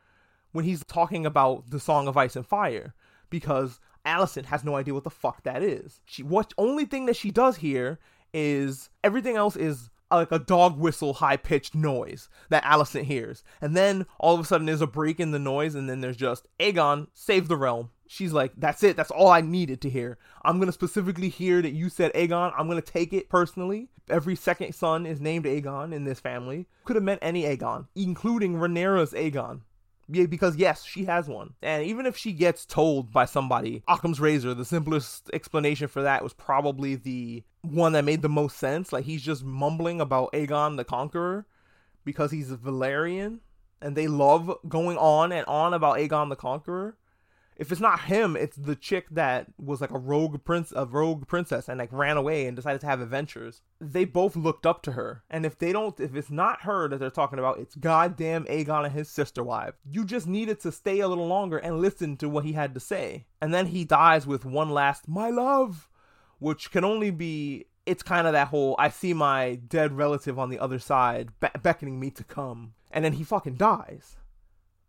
when 0.51 0.65
he's 0.65 0.83
talking 0.83 1.25
about 1.25 1.69
the 1.69 1.79
Song 1.79 2.09
of 2.09 2.17
Ice 2.17 2.35
and 2.35 2.45
Fire 2.45 2.93
because 3.29 3.79
Alicent 4.05 4.43
has 4.47 4.65
no 4.65 4.75
idea 4.75 4.93
what 4.93 5.05
the 5.05 5.09
fuck 5.09 5.43
that 5.43 5.63
is. 5.63 6.01
She 6.03 6.21
what 6.21 6.53
only 6.57 6.83
thing 6.83 7.05
that 7.05 7.15
she 7.15 7.31
does 7.31 7.55
here 7.55 7.97
is 8.33 8.89
everything 9.05 9.37
else 9.37 9.55
is 9.55 9.89
like 10.11 10.33
a 10.33 10.39
dog 10.39 10.77
whistle 10.77 11.13
high 11.13 11.37
pitched 11.37 11.75
noise 11.75 12.27
that 12.49 12.65
Alicent 12.65 13.05
hears. 13.05 13.41
And 13.61 13.77
then 13.77 14.05
all 14.19 14.35
of 14.35 14.41
a 14.41 14.43
sudden 14.43 14.67
there's 14.67 14.81
a 14.81 14.87
break 14.87 15.17
in 15.17 15.31
the 15.31 15.39
noise 15.39 15.75
and 15.75 15.89
then 15.89 16.01
there's 16.01 16.17
just 16.17 16.45
Aegon 16.59 17.07
save 17.13 17.47
the 17.47 17.55
realm. 17.55 17.89
She's 18.11 18.33
like, 18.33 18.51
that's 18.57 18.83
it. 18.83 18.97
That's 18.97 19.09
all 19.09 19.29
I 19.29 19.39
needed 19.39 19.79
to 19.83 19.89
hear. 19.89 20.17
I'm 20.43 20.57
going 20.57 20.67
to 20.67 20.73
specifically 20.73 21.29
hear 21.29 21.61
that 21.61 21.71
you 21.71 21.87
said 21.87 22.11
Aegon. 22.11 22.51
I'm 22.57 22.67
going 22.67 22.81
to 22.81 22.91
take 22.91 23.13
it 23.13 23.29
personally. 23.29 23.87
Every 24.09 24.35
second 24.35 24.75
son 24.75 25.05
is 25.05 25.21
named 25.21 25.45
Aegon 25.45 25.93
in 25.93 26.03
this 26.03 26.19
family. 26.19 26.67
Could 26.83 26.97
have 26.97 27.05
meant 27.05 27.21
any 27.21 27.43
Aegon, 27.43 27.87
including 27.95 28.55
Rhaenyra's 28.55 29.13
Aegon. 29.13 29.61
Yeah, 30.09 30.25
because 30.25 30.57
yes, 30.57 30.83
she 30.83 31.05
has 31.05 31.29
one. 31.29 31.53
And 31.61 31.85
even 31.85 32.05
if 32.05 32.17
she 32.17 32.33
gets 32.33 32.65
told 32.65 33.13
by 33.13 33.23
somebody, 33.23 33.81
Occam's 33.87 34.19
razor, 34.19 34.53
the 34.53 34.65
simplest 34.65 35.29
explanation 35.31 35.87
for 35.87 36.01
that 36.01 36.21
was 36.21 36.33
probably 36.33 36.95
the 36.95 37.45
one 37.61 37.93
that 37.93 38.03
made 38.03 38.23
the 38.23 38.27
most 38.27 38.57
sense. 38.57 38.91
Like 38.91 39.05
he's 39.05 39.21
just 39.21 39.45
mumbling 39.45 40.01
about 40.01 40.33
Aegon 40.33 40.75
the 40.75 40.83
Conqueror 40.83 41.45
because 42.03 42.31
he's 42.31 42.51
a 42.51 42.57
Valyrian 42.57 43.39
and 43.81 43.95
they 43.95 44.07
love 44.07 44.53
going 44.67 44.97
on 44.97 45.31
and 45.31 45.45
on 45.45 45.73
about 45.73 45.95
Aegon 45.95 46.27
the 46.27 46.35
Conqueror 46.35 46.97
if 47.61 47.71
it's 47.71 47.79
not 47.79 48.01
him, 48.01 48.35
it's 48.35 48.57
the 48.57 48.75
chick 48.75 49.05
that 49.11 49.45
was 49.59 49.81
like 49.81 49.91
a 49.91 49.99
rogue 49.99 50.43
prince, 50.43 50.73
a 50.75 50.83
rogue 50.83 51.27
princess, 51.27 51.69
and 51.69 51.77
like 51.77 51.93
ran 51.93 52.17
away 52.17 52.47
and 52.47 52.55
decided 52.55 52.81
to 52.81 52.87
have 52.87 52.99
adventures. 52.99 53.61
They 53.79 54.03
both 54.03 54.35
looked 54.35 54.65
up 54.65 54.81
to 54.81 54.93
her, 54.93 55.21
and 55.29 55.45
if 55.45 55.59
they 55.59 55.71
don't, 55.71 55.99
if 55.99 56.15
it's 56.15 56.31
not 56.31 56.63
her 56.63 56.87
that 56.87 56.97
they're 56.97 57.11
talking 57.11 57.37
about, 57.37 57.59
it's 57.59 57.75
goddamn 57.75 58.45
Aegon 58.45 58.85
and 58.85 58.95
his 58.95 59.11
sister 59.11 59.43
wife. 59.43 59.75
You 59.85 60.05
just 60.05 60.25
needed 60.25 60.59
to 60.61 60.71
stay 60.71 61.01
a 61.01 61.07
little 61.07 61.27
longer 61.27 61.59
and 61.59 61.79
listen 61.79 62.17
to 62.17 62.27
what 62.27 62.45
he 62.45 62.53
had 62.53 62.73
to 62.73 62.79
say, 62.79 63.27
and 63.39 63.53
then 63.53 63.67
he 63.67 63.85
dies 63.85 64.25
with 64.25 64.43
one 64.43 64.71
last 64.71 65.07
"my 65.07 65.29
love," 65.29 65.87
which 66.39 66.71
can 66.71 66.83
only 66.83 67.11
be. 67.11 67.67
It's 67.85 68.01
kind 68.01 68.25
of 68.25 68.33
that 68.33 68.47
whole 68.47 68.75
I 68.79 68.89
see 68.89 69.13
my 69.13 69.53
dead 69.53 69.93
relative 69.93 70.39
on 70.39 70.49
the 70.49 70.57
other 70.57 70.79
side 70.79 71.29
be- 71.39 71.49
beckoning 71.61 71.99
me 71.99 72.09
to 72.09 72.23
come, 72.23 72.73
and 72.89 73.05
then 73.05 73.13
he 73.13 73.23
fucking 73.23 73.57
dies. 73.57 74.15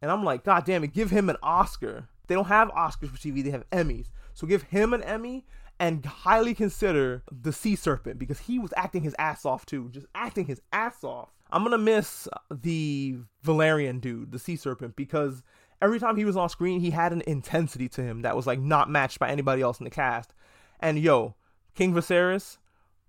And 0.00 0.11
I'm 0.11 0.25
like, 0.25 0.43
God 0.43 0.64
damn 0.64 0.83
it, 0.85 0.95
give 0.95 1.11
him 1.11 1.29
an 1.29 1.37
Oscar 1.43 2.09
they 2.26 2.35
don't 2.35 2.47
have 2.47 2.69
Oscars 2.71 3.09
for 3.09 3.19
TV, 3.19 3.43
they 3.43 3.50
have 3.50 3.69
Emmys. 3.71 4.08
So 4.35 4.47
give 4.47 4.65
him 4.65 4.93
an 4.93 5.02
Emmy 5.02 5.45
and 5.78 6.04
highly 6.04 6.54
consider 6.54 7.23
the 7.30 7.52
Sea 7.52 7.76
Serpent 7.76 8.19
because 8.19 8.41
he 8.41 8.58
was 8.58 8.73
acting 8.76 9.02
his 9.02 9.17
ass 9.19 9.45
off 9.45 9.67
too, 9.67 9.89
just 9.91 10.06
acting 10.15 10.47
his 10.47 10.61
ass 10.73 11.02
off. 11.02 11.30
I'm 11.50 11.65
gonna 11.65 11.78
miss 11.78 12.28
the 12.50 13.19
Velaryon 13.45 14.00
dude, 14.00 14.32
the 14.32 14.39
Sea 14.39 14.56
Serpent, 14.56 14.97
because 14.97 15.43
every 15.82 15.99
time 15.99 16.17
he 16.17 16.25
was 16.25 16.37
on 16.37 16.49
screen, 16.49 16.80
he 16.80 16.91
had 16.91 17.13
an 17.13 17.23
intensity 17.26 17.89
to 17.91 18.02
him 18.02 18.23
that 18.23 18.37
was 18.37 18.47
like 18.47 18.61
not 18.61 18.89
matched 18.89 19.19
by 19.19 19.28
anybody 19.28 19.61
else 19.61 19.80
in 19.80 19.85
the 19.85 19.91
cast. 19.91 20.32
And 20.80 20.99
yo, 20.99 21.35
King 21.75 21.93
Viserys, 21.93 22.58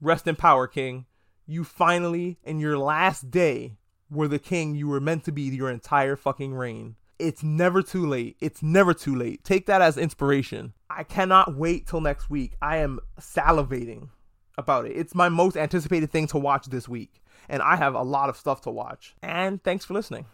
rest 0.02 0.28
in 0.28 0.36
power, 0.36 0.68
King. 0.68 1.06
You 1.46 1.64
finally, 1.64 2.40
in 2.44 2.60
your 2.60 2.78
last 2.78 3.30
day, 3.30 3.78
were 4.10 4.28
the 4.28 4.40
king 4.40 4.76
you 4.76 4.88
were 4.88 5.00
meant 5.00 5.24
to 5.26 5.32
be 5.32 5.44
your 5.44 5.70
entire 5.70 6.16
fucking 6.16 6.54
reign. 6.54 6.96
It's 7.20 7.44
never 7.44 7.82
too 7.82 8.06
late. 8.06 8.38
It's 8.40 8.62
never 8.62 8.94
too 8.94 9.16
late. 9.16 9.44
Take 9.44 9.66
that 9.68 9.82
as 9.82 9.98
inspiration. 9.98 10.74
I 10.90 11.04
cannot 11.04 11.56
wait 11.56 11.88
till 11.88 12.02
next 12.02 12.30
week. 12.30 12.54
I 12.62 12.78
am 12.78 13.00
salivating 13.20 14.10
about 14.58 14.86
it. 14.86 14.92
It's 14.92 15.16
my 15.16 15.30
most 15.30 15.58
anticipated 15.58 16.12
thing 16.12 16.28
to 16.28 16.38
watch 16.38 16.68
this 16.68 16.88
week. 16.88 17.22
And 17.50 17.62
I 17.62 17.76
have 17.76 17.94
a 17.94 18.04
lot 18.04 18.30
of 18.30 18.38
stuff 18.38 18.62
to 18.62 18.72
watch. 18.72 19.16
And 19.22 19.64
thanks 19.64 19.86
for 19.86 19.94
listening. 19.94 20.26